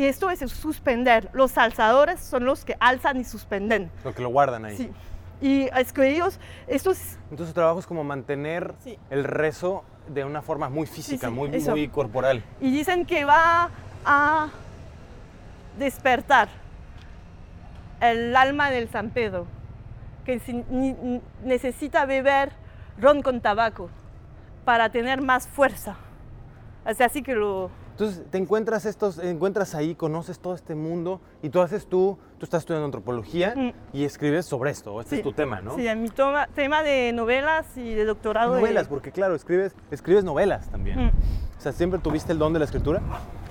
[0.00, 1.28] Y esto es suspender.
[1.34, 3.90] Los alzadores son los que alzan y suspenden.
[4.02, 4.74] Lo que lo guardan ahí.
[4.74, 4.90] Sí.
[5.42, 8.98] Y es que ellos, estos, Entonces su trabajo es como mantener Sí.
[9.10, 11.72] el rezo de una forma muy física, sí, muy, eso.
[11.72, 12.42] muy corporal.
[12.62, 13.68] y dicen que va
[14.06, 14.48] a
[15.78, 16.48] despertar
[18.00, 19.46] el alma del San Pedro,
[20.24, 20.40] que
[21.44, 22.52] necesita beber
[22.98, 23.90] ron con tabaco
[24.64, 25.96] para tener más fuerza.
[26.86, 31.20] O sea, así que lo, Entonces te encuentras estos, encuentras ahí, conoces todo este mundo
[31.42, 33.72] y tú haces tú, tú estás estudiando antropología Mm.
[33.92, 34.98] y escribes sobre esto.
[35.02, 35.20] Este Sí.
[35.20, 35.76] es tu tema, ¿no?
[35.76, 38.54] Sí, mi toma- tema de novelas y de doctorado.
[38.54, 40.98] de- Novelas, porque claro, escribes, escribes novelas también.
[40.98, 41.08] Mm.
[41.58, 43.02] O sea, siempre tuviste el don de la escritura,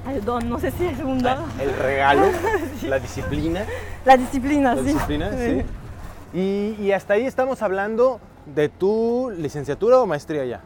[0.10, 1.38] El don, no sé si es un don.
[1.62, 2.24] el regalo,
[2.88, 3.66] la disciplina,
[4.04, 4.88] La disciplina, la sí.
[4.88, 5.62] disciplina, sí.
[6.34, 10.62] Y, y hasta ahí estamos hablando de tu licenciatura o maestría ya.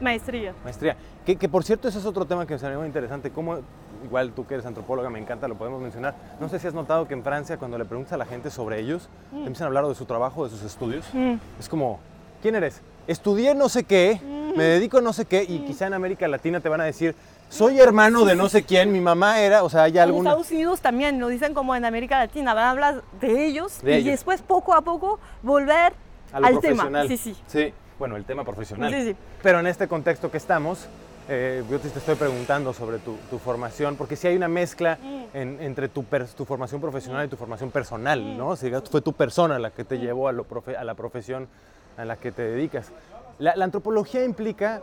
[0.00, 0.54] Maestría.
[0.62, 0.96] Maestría.
[1.28, 3.28] Que, que, por cierto, ese es otro tema que me salió muy interesante.
[3.28, 3.58] Cómo,
[4.02, 6.14] igual tú que eres antropóloga, me encanta, lo podemos mencionar.
[6.40, 8.80] No sé si has notado que en Francia, cuando le preguntas a la gente sobre
[8.80, 11.04] ellos, te empiezan a hablar de su trabajo, de sus estudios.
[11.12, 11.34] Mm.
[11.60, 12.00] Es como,
[12.40, 12.80] ¿quién eres?
[13.06, 14.18] Estudié no sé qué,
[14.56, 17.14] me dedico a no sé qué, y quizá en América Latina te van a decir,
[17.50, 20.30] soy hermano de no sé quién, mi mamá era, o sea, hay En alguna...
[20.30, 23.90] Estados Unidos también lo dicen como en América Latina, van a hablar de ellos De
[23.90, 24.12] y ellos.
[24.12, 25.92] después poco a poco volver
[26.32, 26.88] a al tema.
[27.06, 27.36] Sí, sí.
[27.46, 28.90] Sí, bueno, el tema profesional.
[28.90, 29.16] Sí, sí.
[29.42, 30.88] Pero en este contexto que estamos,
[31.28, 35.24] eh, yo te estoy preguntando sobre tu, tu formación, porque si hay una mezcla Mm.
[35.36, 38.56] en- entre tu, per- tu formación profesional y tu formación personal, ¿no?
[38.56, 39.86] Si fue tu persona la que Mm.
[39.86, 41.46] te llevó a, lo profe- a la profesión
[41.96, 42.86] a la que te dedicas.
[43.38, 44.80] La, la antropología implica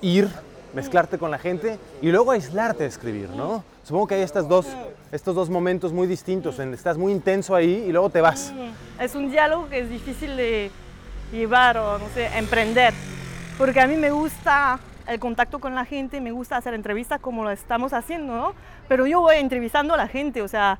[0.00, 0.28] ir,
[0.74, 3.62] mezclarte con la gente y luego aislarte de escribir, ¿no?
[3.84, 4.66] Supongo que hay estas dos,
[5.12, 8.52] estos dos momentos muy distintos, en estás muy intenso ahí y luego te vas.
[9.00, 10.70] Es un diálogo que es difícil de
[11.32, 12.92] llevar o, no sé, emprender.
[13.56, 17.44] Porque a mí me gusta el contacto con la gente, me gusta hacer entrevistas como
[17.44, 18.54] lo estamos haciendo, ¿no?
[18.88, 20.78] Pero yo voy entrevistando a la gente, o sea,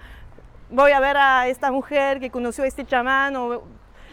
[0.70, 3.62] voy a ver a esta mujer que conoció a este chamán o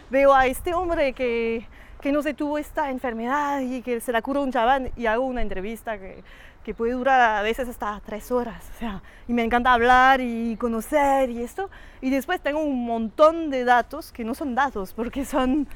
[0.10, 1.68] veo a este hombre que,
[2.02, 5.26] que no se tuvo esta enfermedad y que se la curó un chamán y hago
[5.26, 6.24] una entrevista que,
[6.64, 8.64] que puede durar a veces hasta tres horas.
[8.76, 11.70] O sea, y me encanta hablar y conocer y esto.
[12.02, 15.68] Y después tengo un montón de datos que no son datos porque son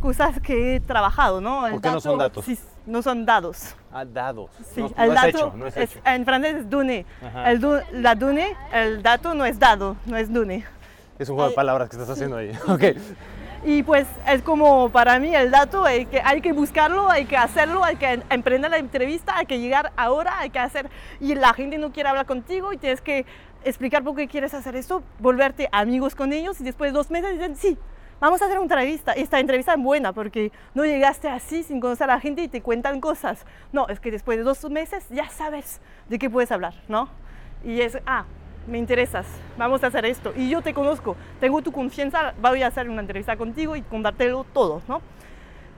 [0.00, 1.66] cosas que he trabajado, ¿no?
[1.66, 2.44] El ¿Por qué no son datos?
[2.86, 3.74] No son dados.
[3.92, 4.50] Ah, dados.
[4.74, 6.00] Sí, no, el no dato es hecho, no es es- hecho.
[6.04, 7.06] en francés es.
[7.24, 7.50] Ajá.
[7.50, 10.64] El du- la donné, el dato no es dado, no es donné.
[11.18, 12.52] Es un juego de palabras que estás haciendo ahí.
[12.68, 12.82] Ok.
[13.66, 17.38] Y pues es como para mí el dato, hay que, hay que buscarlo, hay que
[17.38, 21.54] hacerlo, hay que emprender la entrevista, hay que llegar ahora, hay que hacer, y la
[21.54, 23.24] gente no quiere hablar contigo y tienes que
[23.64, 27.32] explicar por qué quieres hacer esto, volverte amigos con ellos y después de dos meses
[27.32, 27.78] dicen, sí,
[28.24, 29.12] vamos a hacer una entrevista.
[29.12, 32.62] Esta entrevista es buena porque no llegaste así sin conocer a la gente y te
[32.62, 33.44] cuentan cosas.
[33.70, 37.10] No, es que después de dos meses ya sabes de qué puedes hablar, ¿no?
[37.62, 38.24] Y es, ah,
[38.66, 39.26] me interesas,
[39.58, 40.32] vamos a hacer esto.
[40.34, 44.44] Y yo te conozco, tengo tu confianza, voy a hacer una entrevista contigo y contártelo
[44.54, 45.02] todo, ¿no?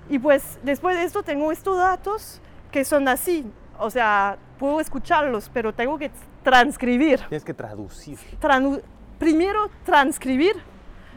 [0.09, 3.44] Y pues después de esto tengo estos datos que son así,
[3.76, 6.12] o sea, puedo escucharlos, pero tengo que
[6.44, 7.18] transcribir.
[7.28, 8.18] Tienes que traducir.
[9.18, 10.54] primero transcribir,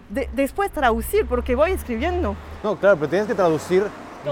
[0.10, 2.36] después traducir, porque voy escribiendo.
[2.64, 3.84] No, claro, pero tienes que traducir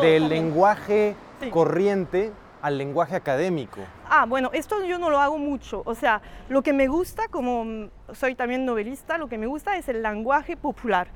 [0.02, 1.16] del lenguaje
[1.52, 3.80] corriente al lenguaje académico.
[4.10, 5.84] Ah, bueno, esto yo no lo hago mucho.
[5.86, 9.88] O sea, lo que me gusta, como soy también novelista, lo que me gusta es
[9.90, 11.08] el lenguaje popular.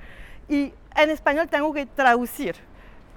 [0.48, 2.56] Y en español tengo que traducir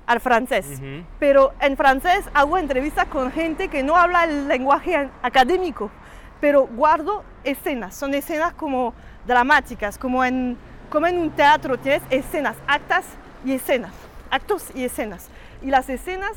[0.06, 0.80] al francés.
[1.18, 5.90] Pero en francés hago entrevistas con gente que no habla el lenguaje académico,
[6.40, 7.94] pero guardo escenas.
[7.94, 8.94] Son escenas como
[9.26, 10.58] dramáticas, como en,
[10.90, 13.04] como en un teatro tienes escenas, actas
[13.44, 13.92] y escenas,
[14.30, 15.28] actos y escenas.
[15.62, 16.32] Y las escenas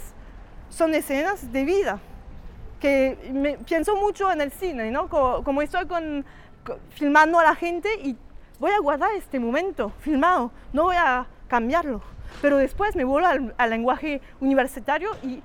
[0.69, 1.99] son escenas de vida
[2.79, 5.09] que me, pienso mucho en el cine, ¿no?
[5.09, 6.25] Como, estoy con,
[6.89, 8.15] filmando a la gente y
[8.59, 12.01] voy a guardar este momento filmado, no voy a cambiarlo.
[12.41, 15.41] Pero después me vuelvo al, lenguaje universitario y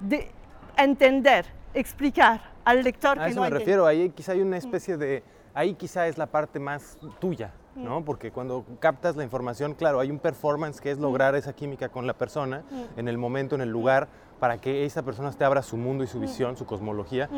[0.00, 0.30] de
[0.76, 3.18] entender, explicar al lector.
[3.18, 5.22] A eso me refiero, ahí quizá hay una especie de,
[5.54, 8.00] ahí quizá es la parte más tuya, ¿no?
[8.00, 8.04] Mm.
[8.04, 12.06] Porque cuando captas la información, claro, hay un performance que es lograr esa química con
[12.06, 12.98] la persona mm.
[12.98, 14.08] en el momento, en el lugar,
[14.40, 16.20] para que esa persona te abra su mundo y su mm.
[16.20, 17.28] visión, su cosmología.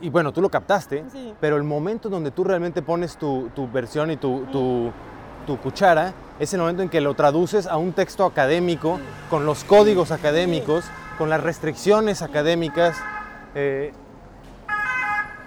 [0.00, 1.04] Y bueno, tú lo captaste,
[1.40, 4.44] pero el momento donde tú realmente pones tu, versión y tu,
[5.46, 8.98] tu, cuchara es el momento en que lo traduces a un texto académico,
[9.30, 10.84] con los códigos académicos,
[11.16, 12.98] con las restricciones académicas.
[13.54, 13.92] Eh,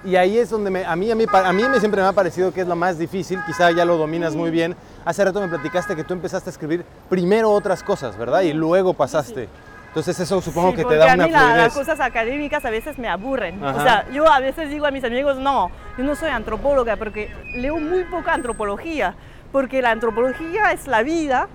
[0.08, 2.54] y ahí es donde a, mí, a, mí, a mí me siempre me ha parecido
[2.54, 4.74] que es lo más difícil, quizá ya lo dominas muy bien.
[5.04, 8.42] Hace rato me platicaste que tú empezaste a escribir primero otras cosas, ¿verdad?
[8.42, 9.50] Y luego pasaste.
[9.90, 13.10] Entonces eso supongo que te da una a mí las cosas académicas a veces me
[13.10, 13.62] aburren.
[13.62, 17.30] O sea, yo a veces digo a mis amigos, no, yo no soy antropóloga porque
[17.56, 19.14] leo muy poca antropología,
[19.52, 21.50] porque la antropología es la vida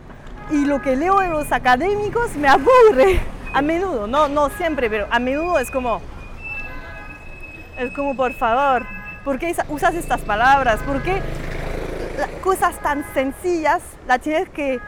[0.51, 3.21] y lo que leo de los académicos me aburre.
[3.55, 6.01] A menudo, no, no siempre, pero a menudo es como,
[7.79, 8.85] es como, por favor,
[9.25, 10.81] ¿por qué usas estas palabras?
[10.81, 11.21] ¿Por qué
[12.43, 14.81] cosas tan sencillas las tienes que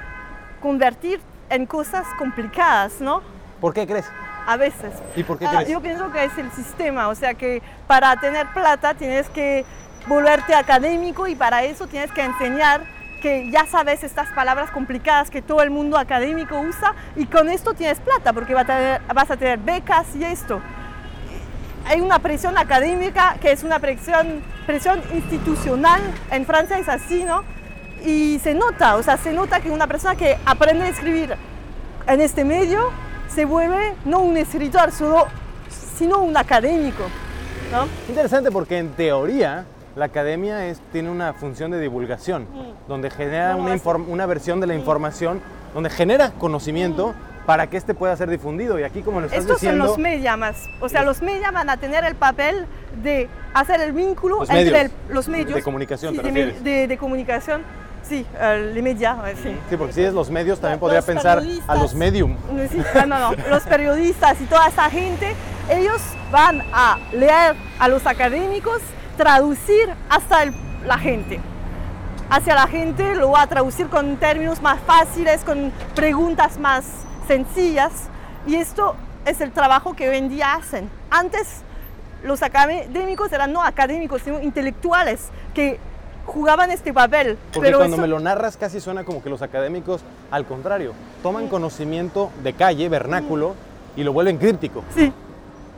[0.60, 1.20] convertir
[1.50, 3.22] en cosas complicadas, no?
[3.60, 4.06] ¿Por qué crees?
[4.46, 4.92] A veces.
[5.16, 5.68] ¿Y por qué ah, crees?
[5.68, 9.64] Yo pienso que es el sistema, o sea que para tener plata tienes que
[10.06, 12.82] volverte académico y para eso tienes que enseñar
[13.22, 17.72] que ya sabes estas palabras complicadas que todo el mundo académico usa y con esto
[17.72, 20.60] tienes plata porque vas a tener becas y esto
[21.86, 26.00] hay una presión académica que es una presión, presión institucional.
[26.30, 27.42] En Francia es así, ¿no?
[28.04, 31.34] Y se nota, o sea, se nota que una persona que aprende a escribir
[32.06, 32.90] en este medio
[33.28, 35.26] se vuelve no un escritor, solo,
[35.96, 37.04] sino un académico.
[37.72, 37.86] ¿no?
[38.08, 39.64] Interesante porque en teoría
[39.96, 42.88] la academia es, tiene una función de divulgación, mm.
[42.88, 43.76] donde genera una,
[44.08, 45.40] una, versión de la información,
[45.72, 47.08] donde genera conocimiento.
[47.08, 48.78] Mm para que este pueda ser difundido.
[48.78, 49.84] Y aquí, como lo estás Estos diciendo...
[49.84, 52.66] son los medias, o sea, los medias van a tener el papel
[53.02, 55.54] de hacer el vínculo entre los medios.
[55.54, 57.62] De comunicación, de, de, comunicación,
[58.02, 59.56] sí, el media, sí.
[59.68, 62.36] Sí, porque si es los medios, también podría pensar a los medium.
[62.70, 65.34] Sí, no, no, no, los periodistas y toda esa gente,
[65.70, 68.80] ellos van a leer a los académicos,
[69.16, 70.46] traducir hasta
[70.86, 71.40] la gente
[72.30, 76.84] hacia la gente, lo va a traducir con términos más fáciles, con preguntas más
[77.26, 77.92] sencillas
[78.46, 80.90] y esto es el trabajo que hoy en día hacen.
[81.10, 81.62] Antes
[82.24, 85.78] los académicos eran no académicos, sino intelectuales que
[86.26, 87.38] jugaban este papel.
[87.52, 92.30] Porque cuando me lo narras casi suena como que los académicos, al contrario, toman conocimiento
[92.42, 93.54] de calle, vernáculo,
[93.96, 94.82] y lo vuelven críptico.
[94.94, 95.12] Sí.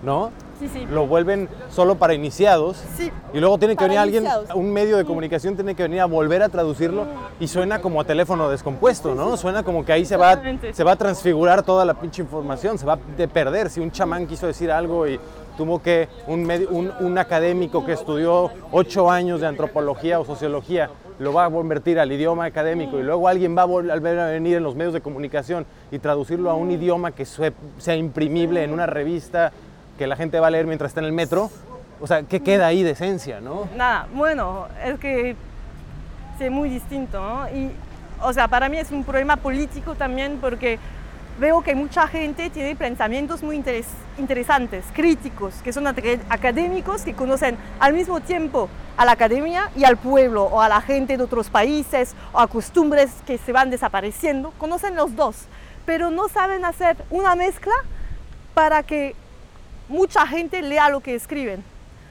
[0.02, 0.30] ¿No?
[0.90, 2.83] Lo vuelven solo para iniciados.
[3.33, 5.07] Y luego tiene que venir alguien, un medio de mm.
[5.07, 7.42] comunicación tiene que venir a volver a traducirlo mm.
[7.42, 9.37] y suena como a teléfono descompuesto, ¿no?
[9.37, 10.40] Suena como que ahí se va,
[10.73, 13.71] se va a transfigurar toda la pinche información, se va a perder.
[13.71, 15.19] Si un chamán quiso decir algo y
[15.57, 21.47] tuvo que un, un, académico que estudió ocho años de antropología o sociología lo va
[21.47, 24.75] a convertir al idioma académico y luego alguien va a volver a venir en los
[24.75, 29.53] medios de comunicación y traducirlo a un idioma que sea imprimible en una revista
[29.96, 31.50] que la gente va a leer mientras está en el metro.
[32.00, 33.68] O sea, ¿qué queda ahí de esencia, no?
[33.76, 35.37] Nada, bueno, es que
[36.38, 37.48] es muy distinto, ¿no?
[37.48, 37.70] Y
[38.22, 40.78] o sea, para mí es un problema político también porque
[41.38, 43.62] veo que mucha gente tiene pensamientos muy
[44.18, 49.98] interesantes, críticos, que son académicos, que conocen al mismo tiempo a la academia y al
[49.98, 54.52] pueblo, o a la gente de otros países, o a costumbres que se van desapareciendo,
[54.56, 55.44] conocen los dos,
[55.85, 57.74] pero no saben hacer una mezcla
[58.54, 59.14] para que
[59.88, 61.64] mucha gente lea lo que escriben.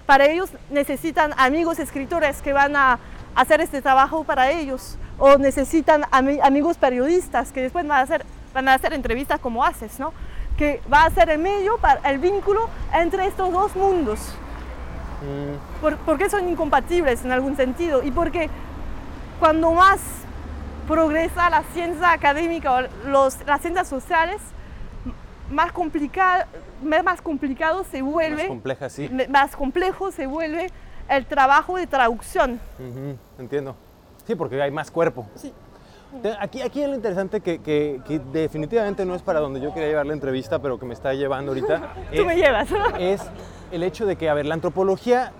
[0.05, 2.99] Para ellos necesitan amigos escritores que van a
[3.35, 8.69] hacer este trabajo para ellos, o necesitan amigos periodistas que después van a hacer van
[8.69, 10.13] a hacer entrevistas como haces, ¿no?
[10.57, 14.19] Que va a ser el medio, para el vínculo entre estos dos mundos.
[15.21, 15.93] Mm.
[16.05, 18.49] porque son incompatibles en algún sentido y porque
[19.39, 19.99] cuando más
[20.89, 24.41] progresa la ciencia académica o los, las ciencias sociales,
[25.49, 26.45] más, complicado,
[26.81, 29.09] más complicado se vuelve, más, compleja, sí.
[29.29, 30.71] más complejo se vuelve
[31.09, 32.59] el trabajo de traducción.
[33.37, 33.75] entiendo.
[34.25, 35.27] Sí, porque hay más cuerpo.
[35.35, 35.53] Sí.
[36.39, 40.05] Aquí, aquí es lo interesante que, que, definitivamente no es para donde yo quería llevar
[40.05, 41.93] la entrevista, pero que me está llevando ahorita.
[42.13, 42.69] Tú es, me llevas.
[42.99, 43.21] Es
[43.71, 45.31] el hecho de que, a ver, la antropología,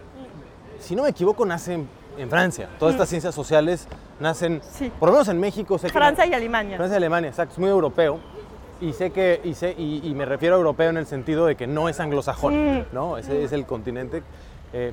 [0.80, 1.74] si no me equivoco, nace
[2.18, 2.70] en, Francia.
[2.80, 3.12] Todas estas mm.
[3.12, 3.88] ciencias sociales
[4.20, 4.62] nacen,
[5.00, 5.78] por lo menos en México.
[5.78, 6.78] Sé Francia y Alemania.
[6.78, 8.20] Francia y Alemania, exacto, es muy europeo.
[8.82, 11.66] Y sé que, y, sé, y, me refiero a europeo en el sentido de que
[11.66, 12.86] no es anglosajón, mm.
[12.92, 13.18] ¿no?
[13.18, 14.22] Ese es el continente.
[14.74, 14.92] Eh,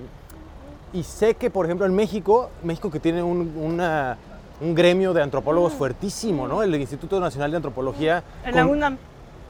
[0.93, 4.17] y sé que, por ejemplo, en México, México que tiene una
[4.63, 6.63] un gremio de antropólogos fuertísimo, ¿no?
[6.63, 8.23] El Instituto Nacional de Antropología.
[8.45, 8.97] ¿En la UNAM?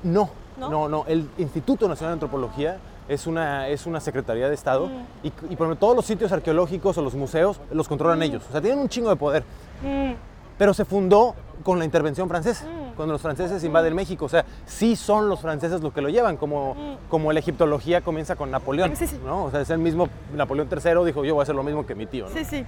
[0.03, 4.87] No, no, no, El Instituto Nacional de Antropología es una, es una secretaría de Estado
[4.87, 5.27] mm.
[5.51, 8.23] y, por todos los sitios arqueológicos o los museos los controlan mm.
[8.23, 8.43] ellos.
[8.49, 9.45] O sea, tienen un chingo de poder.
[9.83, 10.13] Mm.
[10.59, 14.25] Pero se fundó con la intervención francesa, cuando los franceses invaden México.
[14.25, 18.37] O sea, sí son los franceses los que lo llevan, como, como la egiptología comienza
[18.37, 18.97] con Napoleón.
[18.97, 19.19] Sí, sí.
[19.25, 19.45] ¿no?
[19.45, 21.95] O sea, es el mismo Napoleón III, dijo yo voy a hacer lo mismo que
[21.95, 22.29] mi tío.
[22.29, 22.35] ¿no?
[22.35, 22.65] Sí, sí.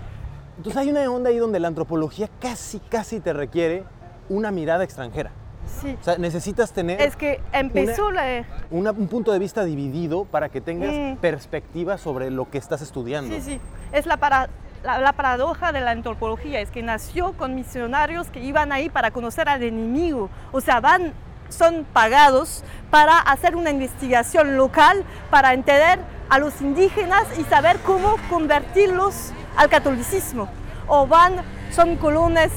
[0.56, 3.84] Entonces hay una onda ahí donde la antropología casi, casi te requiere
[4.28, 5.32] una mirada extranjera.
[5.80, 5.96] Sí.
[6.00, 7.00] O sea, necesitas tener...
[7.00, 8.44] Es que empezó la...
[8.70, 11.16] un punto de vista dividido para que tengas mm.
[11.16, 13.34] perspectiva sobre lo que estás estudiando.
[13.34, 13.60] Sí, sí.
[13.92, 14.48] Es la, para,
[14.84, 19.48] la, paradoja de la antropología, es que nació con misionarios que iban ahí para conocer
[19.48, 20.28] al enemigo.
[20.52, 21.12] O sea, van,
[21.48, 28.16] son pagados para hacer una investigación local, para entender a los indígenas y saber cómo
[28.28, 30.48] convertirlos al catolicismo.
[30.86, 31.36] O van,
[31.70, 32.52] son colones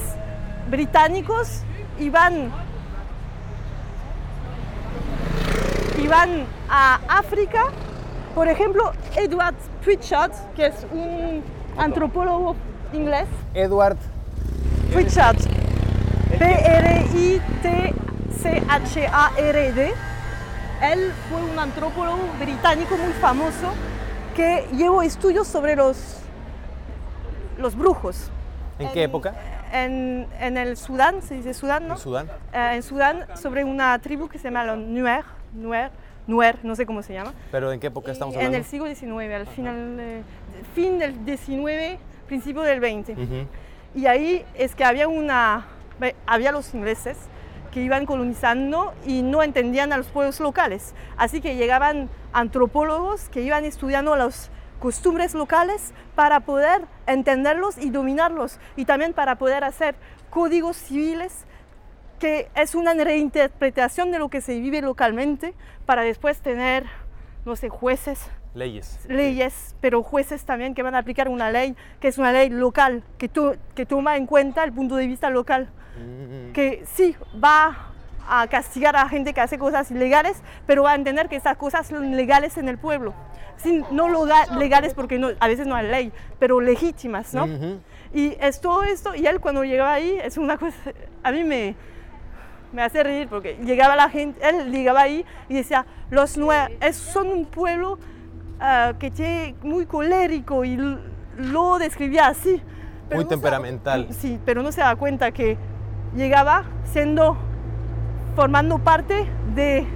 [0.70, 1.62] británicos
[1.98, 2.52] y van,
[5.96, 7.64] y van a África.
[8.34, 11.42] Por ejemplo, Edward Pritchard, que es un
[11.78, 12.56] antropólogo
[12.92, 13.26] inglés.
[13.54, 13.96] Edward
[14.92, 15.38] Pritchard.
[16.38, 17.54] P-R-I-T-C-H-A-R-D.
[20.82, 23.72] Él fue un antropólogo británico muy famoso
[24.36, 26.18] que llevó estudios sobre los
[27.58, 28.30] los brujos.
[28.78, 29.34] ¿En, qué época?
[29.72, 31.94] En, en, el Sudán, se dice Sudán, ¿no?
[31.94, 32.28] En Sudán.
[32.52, 35.90] Eh, en Sudán, sobre una tribu que se llama los Nuer, Nuer,
[36.28, 37.32] Nuer, no sé cómo se llama.
[37.50, 38.54] ¿Pero en qué época estamos hablando?
[38.54, 40.22] En el siglo XIX, al final,
[40.74, 43.18] fin del XIX, principio del XX.
[43.94, 45.66] Y ahí es que había una,
[46.26, 47.16] había los ingleses
[47.72, 50.94] que iban colonizando y no entendían a los pueblos locales.
[51.16, 58.58] Así que llegaban antropólogos que iban estudiando los costumbres locales para poder entenderlos y dominarlos
[58.76, 59.94] y también para poder hacer
[60.30, 61.46] códigos civiles
[62.18, 65.54] que es una reinterpretación de lo que se vive localmente
[65.86, 66.84] para después tener,
[67.44, 68.30] no sé, jueces.
[68.54, 68.98] Leyes.
[69.08, 73.02] Leyes, pero jueces también que van a aplicar una ley que es una ley local,
[73.18, 73.30] que,
[73.74, 75.68] que toma en cuenta el punto de vista local.
[75.96, 76.52] Mm.
[76.52, 77.92] Que sí, va
[78.28, 81.86] a castigar a gente que hace cosas ilegales, pero va a entender que esas cosas
[81.86, 83.14] son legales en el pueblo
[83.90, 84.26] no
[84.58, 87.46] legales porque no, a veces no hay ley, pero legítimas, ¿no?
[88.14, 90.76] Y es todo esto, y él cuando llegaba ahí, es una cosa,
[91.22, 91.74] a mí me,
[92.72, 97.28] me hace reír porque llegaba la gente, él llegaba ahí y decía, los nuevos son
[97.28, 97.98] un pueblo
[98.60, 100.78] uh, que tiene muy colérico y
[101.36, 102.62] lo describía así.
[103.12, 104.08] muy temperamental.
[104.10, 105.56] sí, pero no se da cuenta que
[106.14, 107.36] llegaba siendo,
[108.34, 109.86] formando parte de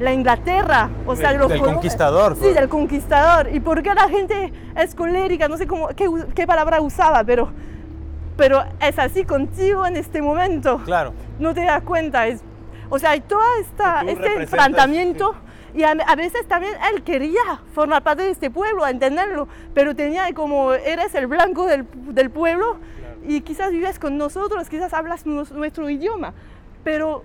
[0.00, 2.34] la Inglaterra, o sea, del conquistador.
[2.34, 2.54] Sí, pues.
[2.54, 3.48] del conquistador.
[3.52, 5.48] ¿Y por qué la gente es colérica?
[5.48, 7.52] No sé cómo, qué, palabra usaba, pero,
[8.36, 10.78] pero es así contigo en este momento.
[10.84, 11.12] Claro.
[11.38, 12.26] No te das cuenta.
[12.26, 12.42] Es,
[12.90, 15.34] o sea, hay todo esta, este enfrentamiento.
[15.74, 17.40] Y a, veces también él quería
[17.74, 22.76] formar parte de este pueblo, entenderlo, pero tenía como, eres el blanco del, del pueblo
[23.26, 26.34] y quizás vives con nosotros, quizás hablas nuestro idioma,
[26.84, 27.22] pero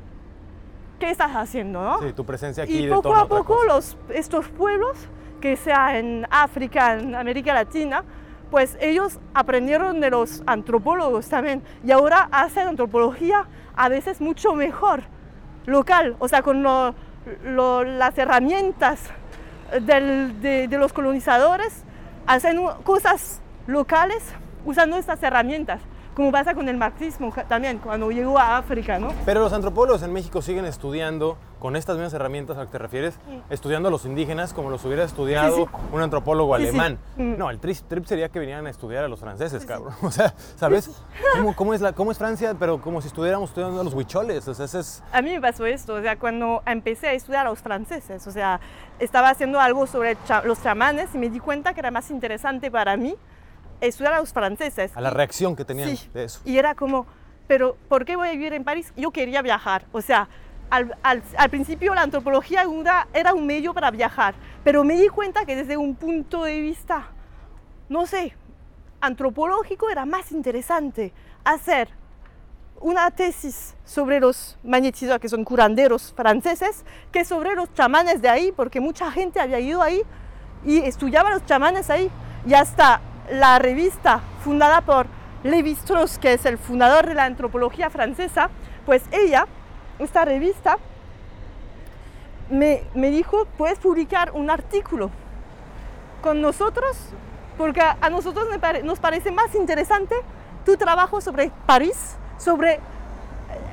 [0.99, 1.81] ¿qué estás haciendo?
[1.81, 2.01] ¿no?
[2.01, 2.85] Sí, tu presencia aquí.
[2.85, 4.97] Y poco a poco los, estos pueblos,
[5.41, 8.03] que sea en África, en América Latina,
[8.49, 13.45] pues ellos aprendieron de los antropólogos también y ahora hacen antropología
[13.75, 15.03] a veces mucho mejor,
[15.65, 18.99] local, o sea, con las herramientas
[19.81, 21.83] de, los colonizadores,
[22.25, 24.23] hacen cosas locales
[24.65, 25.81] usando estas herramientas
[26.17, 29.13] como pasa con el marxismo también, cuando llegó a África, ¿no?
[29.23, 32.77] Pero los antropólogos en México siguen estudiando con estas mismas herramientas a las que te
[32.79, 33.19] refieres,
[33.51, 36.97] estudiando a los indígenas como los hubiera estudiado un antropólogo alemán.
[37.17, 37.37] Mm.
[37.37, 39.93] No, el trip, sería que vinieran a estudiar a los franceses, cabrón.
[40.01, 40.89] O sea, ¿sabes?
[41.55, 42.55] ¿Cómo, es la, ¿Cómo es Francia?
[42.57, 44.47] Pero como si estuviéramos estudiando a los huicholes.
[44.47, 45.03] O sea, es...
[45.11, 48.31] A mí me pasó esto, o sea, cuando empecé a estudiar a los franceses, o
[48.31, 48.59] sea,
[48.97, 52.97] estaba haciendo algo sobre los chamanes y me di cuenta que era más interesante para
[52.97, 53.15] mí
[53.81, 54.95] estudiar a los franceses.
[54.95, 56.41] A la reacción que tenían de eso.
[56.45, 57.05] Y era como,
[57.47, 58.93] pero ¿por qué voy a vivir en París?
[58.95, 59.85] Yo quería viajar.
[59.91, 60.27] O sea,
[60.69, 62.63] al, al, principio la antropología
[63.13, 67.07] era, un medio para viajar, pero me di cuenta que desde un punto de vista,
[67.89, 68.33] no sé,
[68.99, 71.13] antropológico era más interesante
[71.45, 71.89] hacer
[72.79, 78.51] una tesis sobre los magnetizadores, que son curanderos franceses, que sobre los chamanes de ahí,
[78.51, 80.01] porque mucha gente había ido ahí
[80.65, 82.11] y estudiaba los chamanes ahí.
[82.45, 85.07] Y hasta la revista fundada por
[85.43, 88.49] Lévi-Strauss, que es el fundador de la antropología francesa,
[88.85, 89.47] pues ella,
[89.99, 90.77] esta revista,
[92.49, 95.11] me, dijo, puedes publicar un artículo
[96.21, 96.97] con nosotros,
[97.57, 98.47] porque a, nosotros
[98.83, 100.15] nos parece más interesante
[100.65, 102.75] tu trabajo sobre París, sobre...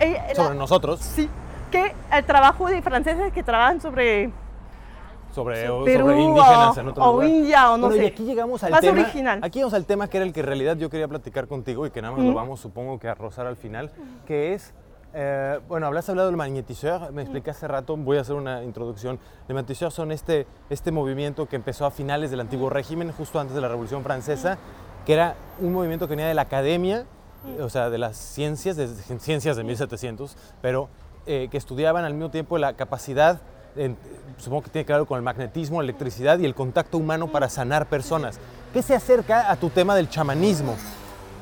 [0.00, 1.00] Eh, eh, sobre nosotros.
[1.00, 1.28] Sí,
[1.70, 4.30] que el trabajo de franceses que trabajan sobre
[5.34, 8.04] sobre, indígenas en otro o India o no sé.
[8.04, 8.92] Y aquí llegamos al tema.
[9.02, 9.40] Original.
[9.42, 11.90] Aquí llegamos al tema que era el que en realidad yo quería platicar contigo y
[11.90, 13.90] que nada más lo vamos, supongo que a rozar al final,
[14.26, 14.72] que es.
[15.16, 19.20] Eh, bueno, hablas hablado del magnetiseur, me expliqué hace rato, voy a hacer una introducción.
[19.48, 23.54] El magnetiseur son este, este movimiento que empezó a finales del antiguo régimen, justo antes
[23.54, 24.58] de la Revolución Francesa,
[25.06, 27.06] que era un movimiento que venía de la academia,
[27.60, 30.88] o sea, de las ciencias, de ciencias de 1700, pero
[31.26, 33.40] eh, que estudiaban al mismo tiempo la capacidad
[34.38, 37.86] supongo que tiene que ver con el magnetismo, electricidad y el contacto humano para sanar
[37.86, 38.38] personas.
[38.72, 40.76] ¿Qué se acerca a tu tema del chamanismo?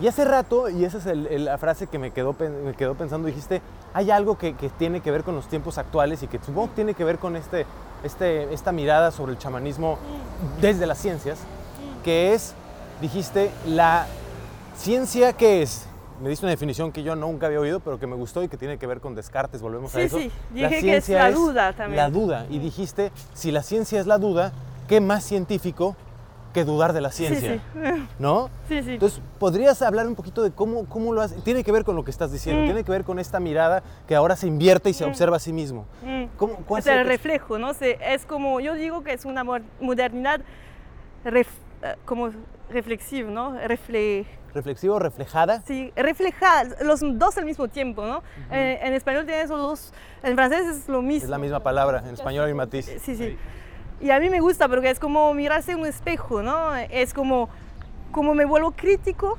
[0.00, 3.62] Y hace rato, y esa es la frase que me quedó, me quedó pensando, dijiste,
[3.94, 6.94] hay algo que, tiene que ver con los tiempos actuales y que supongo que tiene
[6.94, 7.66] que ver con este,
[8.02, 9.98] este, esta mirada sobre el chamanismo
[10.60, 11.38] desde las ciencias,
[12.02, 12.54] que es,
[13.00, 14.06] dijiste, la
[14.76, 15.86] ciencia que es
[16.22, 18.56] me diste una definición que yo nunca había oído, pero que me gustó y que
[18.56, 20.18] tiene que ver con Descartes, volvemos a eso.
[20.18, 21.96] Sí, dije que es la duda también.
[21.96, 22.46] La duda.
[22.48, 24.52] Y dijiste, si la ciencia es la duda,
[24.88, 25.96] ¿qué más científico
[26.54, 27.60] que dudar de la ciencia?
[27.74, 28.50] Sí, ¿No?
[28.68, 28.92] Sí, sí.
[28.92, 31.42] Entonces, ¿podrías hablar un poquito de cómo, cómo lo haces?
[31.42, 32.66] Tiene que ver con lo que estás diciendo, mm.
[32.66, 35.08] tiene que ver con esta mirada que ahora se invierte y se mm.
[35.08, 35.86] observa a sí mismo.
[36.04, 36.24] Mm.
[36.36, 37.72] ¿Cómo, cuál es el reflejo, ¿no?
[37.72, 40.40] Es como, yo digo que es una modernidad
[41.24, 41.44] eh,
[42.04, 42.30] como
[42.70, 43.58] reflexiva, ¿no?
[43.58, 45.62] Refle reflexivo, reflejada.
[45.66, 48.22] Sí, reflejada, los dos al mismo tiempo, ¿no?
[48.50, 49.92] Eh, en español tiene esos dos,
[50.22, 51.24] en francés es lo mismo.
[51.24, 52.90] Es la misma palabra, en español hay matiz.
[53.02, 53.36] Sí, sí.
[54.00, 56.74] Y a mí me gusta porque es como mirarse en un espejo, ¿no?
[56.74, 57.48] Es como,
[58.10, 59.38] como me vuelvo crítico.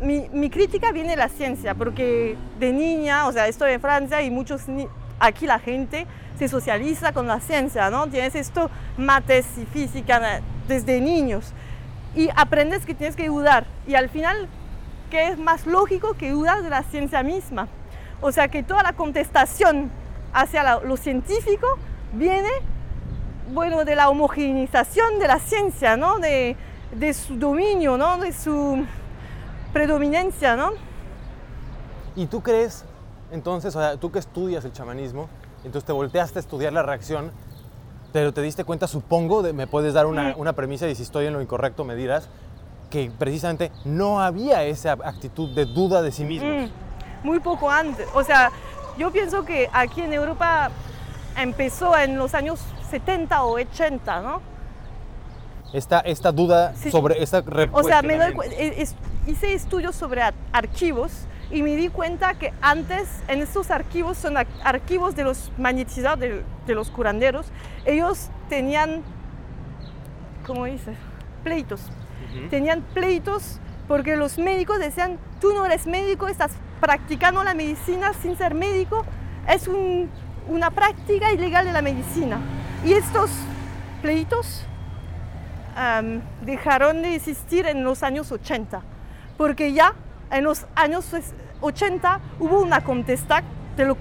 [0.00, 4.22] Mi, mi crítica viene de la ciencia, porque de niña, o sea, estoy en Francia
[4.22, 4.66] y muchos,
[5.18, 6.06] aquí la gente
[6.38, 8.06] se socializa con la ciencia, ¿no?
[8.06, 11.52] Tienes esto, mates y física desde niños
[12.14, 13.66] y aprendes que tienes que dudar.
[13.86, 14.48] Y al final,
[15.10, 17.68] ¿qué es más lógico que dudar de la ciencia misma?
[18.20, 19.90] O sea que toda la contestación
[20.32, 21.66] hacia lo científico
[22.12, 22.48] viene,
[23.52, 26.18] bueno, de la homogeneización de la ciencia, ¿no?
[26.18, 26.56] De,
[26.92, 28.18] de su dominio, ¿no?
[28.18, 28.84] De su
[29.72, 30.72] predominancia, ¿no?
[32.16, 32.84] ¿Y tú crees,
[33.30, 35.28] entonces, o sea, tú que estudias el chamanismo,
[35.58, 37.30] entonces te volteaste a estudiar la reacción
[38.12, 41.32] pero te diste cuenta, supongo, me puedes dar una, una, premisa y si estoy en
[41.34, 42.28] lo incorrecto me dirás,
[42.90, 46.48] que precisamente no había esa actitud de duda de sí mismo.
[46.48, 46.68] Mm,
[47.22, 48.08] muy poco antes.
[48.14, 48.50] O sea,
[48.96, 50.70] yo pienso que aquí en Europa
[51.36, 54.40] empezó en los años 70 o 80, ¿no?
[55.72, 57.44] Esta, esta duda sobre esta...
[57.72, 58.34] O sea, me doy,
[59.26, 61.12] hice estudios sobre archivos
[61.50, 66.44] y me di cuenta que antes en estos archivos, son archivos de los magnetizados, de,
[66.74, 67.46] los curanderos,
[67.86, 69.02] ellos tenían,
[70.46, 70.96] ¿cómo dices?
[71.42, 71.80] Pleitos.
[72.50, 78.36] Tenían pleitos porque los médicos decían, tú no eres médico, estás practicando la medicina sin
[78.36, 79.04] ser médico,
[79.48, 79.68] es
[80.46, 82.38] una práctica ilegal de la medicina.
[82.84, 83.30] Y estos
[84.02, 84.66] pleitos
[86.42, 88.82] dejaron de existir en los años 80,
[89.38, 89.94] porque ya
[90.30, 91.06] en los años
[91.60, 93.42] 80 hubo una contesta
[93.76, 93.96] de lo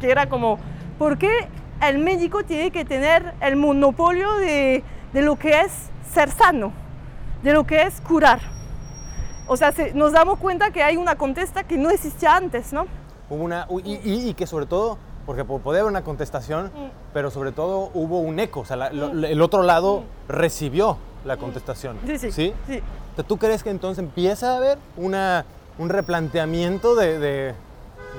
[0.00, 0.58] que era como,
[0.98, 1.48] ¿por qué
[1.80, 5.72] el médico tiene que tener el monopolio de, de lo que es
[6.12, 6.72] ser sano?
[7.42, 8.38] de lo que es curar.
[9.48, 12.86] O sea, se- nos damos cuenta que hay una contesta que no existía antes, ¿no?
[13.28, 16.70] Hubo una, y, y- y que sobre todo, porque po- podía haber una contestación,
[17.12, 21.36] pero sobre todo hubo un eco, o sea, la- lo- el otro lado recibió la
[21.36, 21.98] contestación.
[22.06, 22.30] Sí, sí.
[22.30, 22.54] ¿Sí?
[22.68, 22.80] sí.
[23.26, 25.44] ¿Tú crees que entonces empieza a haber una,
[25.78, 27.54] un replanteamiento de, de-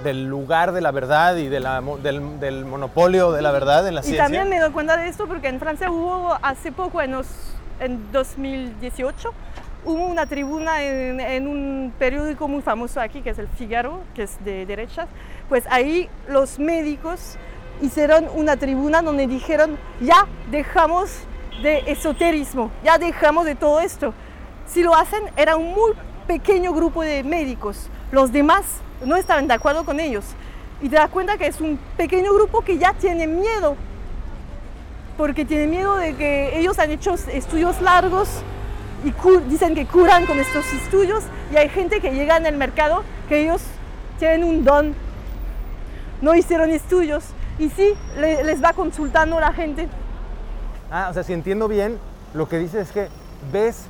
[0.03, 3.87] del lugar de la verdad y de la mo- del, del monopolio de la verdad
[3.87, 4.23] en la Y ciencia?
[4.23, 7.27] también me doy cuenta de esto porque en Francia hubo hace poco, en, los-
[7.79, 9.31] en 2018,
[9.85, 14.23] hubo una tribuna en, en un periódico muy famoso aquí, que es el Figaro, que
[14.23, 15.07] es de derechas.
[15.49, 17.35] Pues ahí los médicos
[17.81, 21.11] hicieron una tribuna donde dijeron, ya dejamos
[21.61, 24.13] de esoterismo, ya dejamos de todo esto.
[24.73, 25.91] Si lo hacen, era un muy
[26.27, 27.87] pequeño grupo de médicos.
[28.11, 28.63] Los demás
[29.05, 30.25] no estaban de acuerdo con ellos.
[30.81, 33.75] Y te das cuenta que es un pequeño grupo que ya tiene miedo.
[35.17, 38.27] Porque tiene miedo de que ellos han hecho estudios largos
[39.05, 39.13] y
[39.49, 41.23] dicen que curan con estos estudios.
[41.51, 43.61] Y hay gente que llega en el mercado que ellos
[44.17, 44.95] tienen un don.
[46.21, 47.23] No hicieron estudios.
[47.59, 49.87] Y sí, le- les va consultando la gente.
[50.89, 51.99] Ah, o sea, si entiendo bien,
[52.33, 53.07] lo que dices es que
[53.51, 53.83] ves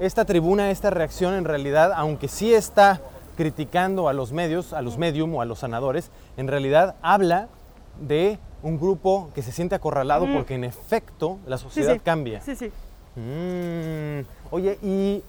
[0.00, 3.00] esta tribuna, esta reacción en realidad, aunque sí está
[3.36, 7.48] criticando a los medios, a los medium o a los sanadores, en realidad habla
[8.00, 12.00] de un grupo que se siente acorralado porque en efecto la sociedad sí.
[12.00, 12.40] cambia.
[12.40, 12.70] Sí, sí.
[13.16, 14.20] Mm,
[14.50, 15.22] Oye, y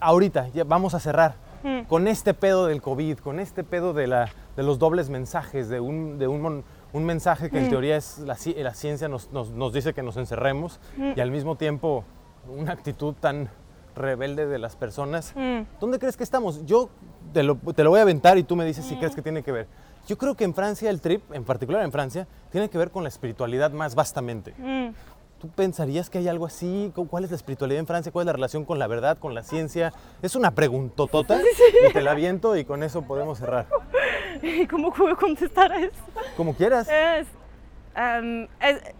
[0.00, 1.82] ahorita ya vamos a cerrar Mm.
[1.88, 5.80] con este pedo del COVID, con este pedo de, la, de los dobles mensajes, de
[5.80, 7.70] un, de un, mon- un mensaje que en Mm.
[7.70, 11.12] teoría es la ciencia nos, nos- nos dice que nos encerremos Mm.
[11.16, 12.04] y al mismo tiempo
[12.48, 13.50] una actitud tan
[13.98, 15.32] rebelde de las personas.
[15.36, 15.60] Mm.
[15.80, 16.64] ¿Dónde crees que estamos?
[16.66, 16.88] Yo
[17.32, 19.42] te lo, te lo voy a aventar y tú me dices si crees que tiene
[19.42, 19.66] que ver.
[20.06, 23.02] Yo creo que en Francia el trip, en particular en Francia, tiene que ver con
[23.02, 24.54] la espiritualidad más vastamente.
[24.56, 24.94] Mm.
[25.38, 26.90] ¿Tú pensarías que hay algo así?
[26.96, 28.10] ¿Cu- ¿Cuál es la espiritualidad en Francia?
[28.10, 29.92] ¿Cuál es la relación con la verdad, con la ciencia?
[30.20, 31.40] Es una preguntotota
[31.88, 33.66] y te la aviento y con eso podemos cerrar.
[34.42, 35.94] ¿Y cómo puedo contestar a eso?
[36.36, 36.88] Como quieras.
[36.88, 37.28] Es,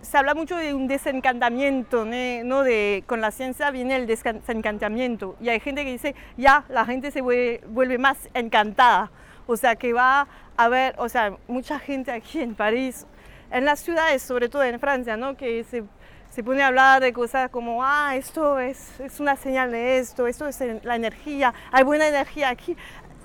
[0.01, 2.05] se habla mucho de un desencantamiento.
[2.05, 2.63] ¿no?
[2.63, 5.37] De, con la ciencia viene el desencantamiento.
[5.41, 9.11] Y hay gente que dice, ya, la gente se vuelve, más encantada.
[9.47, 10.27] O sea, que va
[10.57, 13.07] a ver, o sea, mucha gente aquí en París,
[13.51, 15.37] en las ciudades, sobre todo en Francia, ¿no?
[15.37, 15.85] Que se,
[16.31, 20.27] se pone a hablar de cosas como, ah, esto es, es una señal de esto,
[20.27, 22.77] esto es la energía, hay buena energía aquí.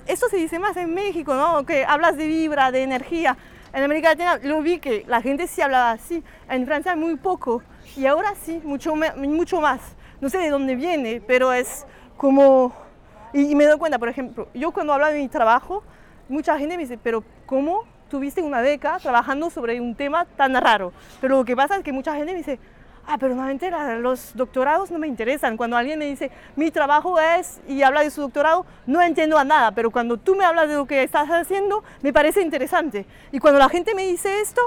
[0.05, 1.65] Esto se dice más en México, ¿no?
[1.65, 3.37] Que hablas de vibra, de energía.
[3.73, 7.63] En América Latina lo vi que la gente sí hablaba así, en Francia muy poco,
[7.97, 9.81] y ahora sí, mucho, mucho más.
[10.21, 12.71] No sé de dónde viene, pero es como...
[13.33, 15.83] Y, y me doy cuenta, por ejemplo, yo cuando hablo de mi trabajo,
[16.29, 20.93] mucha gente me dice, pero ¿cómo tuviste una beca trabajando sobre un tema tan raro?
[21.19, 22.59] Pero lo que pasa es que mucha gente me dice,
[23.07, 25.57] ah, pero normalmente los doctorados no me interesan.
[25.57, 29.43] Cuando alguien me dice, mi trabajo es, y habla de su doctorado, no entiendo a
[29.43, 33.05] nada, pero cuando tú me hablas de lo que estás haciendo, me parece interesante.
[33.31, 34.61] Y cuando la gente me dice esto,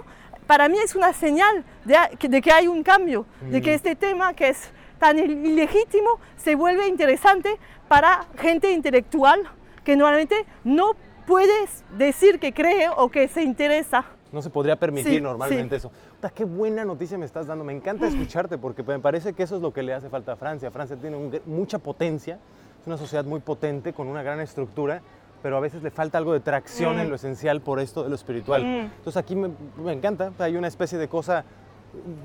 [0.47, 3.97] para mí es una señal de, que- de que hay un cambio, de que este
[3.97, 7.59] tema que es tan il- ilegítimo se vuelve interesante
[7.89, 9.41] para gente intelectual
[9.84, 10.93] que normalmente no
[11.26, 14.05] puedes decir que cree o que se interesa.
[14.33, 15.87] No se podría permitir Sí, normalmente sí.
[15.87, 15.91] eso.
[16.16, 17.64] Puta, qué buena noticia me estás dando.
[17.64, 20.37] Me encanta escucharte porque me parece que eso es lo que le hace falta a
[20.37, 20.70] Francia.
[20.70, 22.39] Francia tiene un mucha potencia,
[22.81, 25.01] es una sociedad muy potente con una gran estructura,
[25.43, 28.14] pero a veces le falta algo de tracción en lo esencial por esto de lo
[28.16, 28.64] espiritual.
[28.64, 28.81] Mm.
[28.97, 29.51] Entonces aquí me,
[29.83, 30.33] me encanta.
[30.39, 31.45] Hay una especie de cosa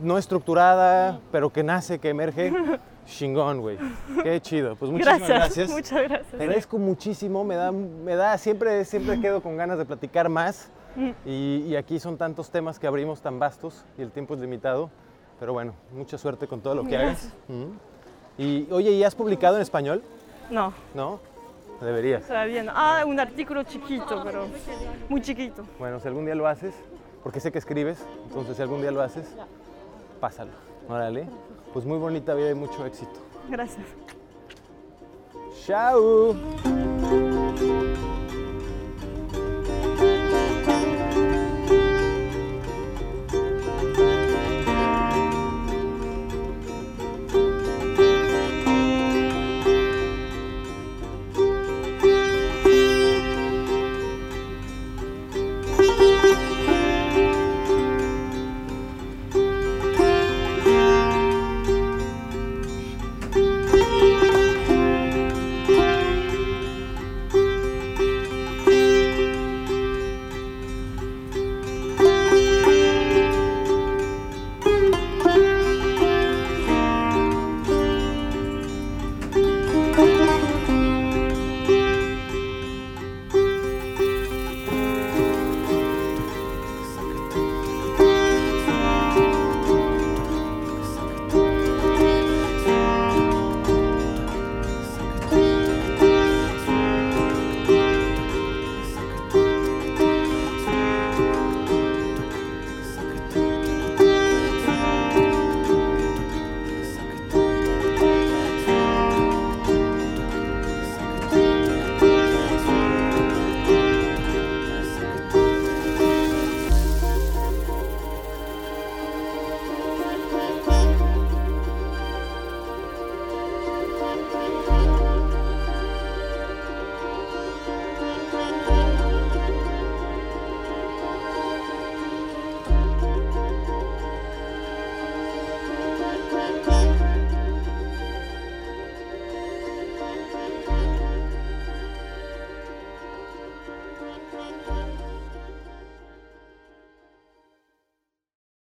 [0.02, 2.52] no estructurada, pero que nace, que emerge.
[3.06, 3.78] Chingón, güey.
[4.24, 4.76] Qué chido.
[4.76, 5.70] Pues muchísimas Gracias, gracias.
[5.72, 6.32] muchas gracias.
[6.32, 10.70] Te agradezco muchísimo, me da, me da siempre, siempre quedo con ganas de platicar más
[11.26, 14.90] y, y aquí son tantos temas que abrimos tan vastos y el tiempo es limitado,
[15.40, 17.32] pero bueno, mucha suerte con todo lo que hagas.
[17.48, 17.72] Ujú.
[18.38, 20.02] Y oye, ¿y has publicado en español?
[20.50, 21.20] No, ¿No?
[21.80, 22.28] Deberías.
[22.28, 22.72] todavía no.
[22.76, 24.46] Ah, un artículo chiquito, pero
[25.10, 25.64] muy chiquito.
[25.80, 26.76] Bueno, si algún día lo haces,
[27.24, 29.26] porque sé que escribes, entonces si algún día lo haces,
[30.20, 30.52] pásalo.
[30.88, 31.26] Órale.
[31.74, 33.20] Pues muy bonita vida y mucho éxito.
[33.50, 33.86] Gracias.
[35.66, 36.36] Chao.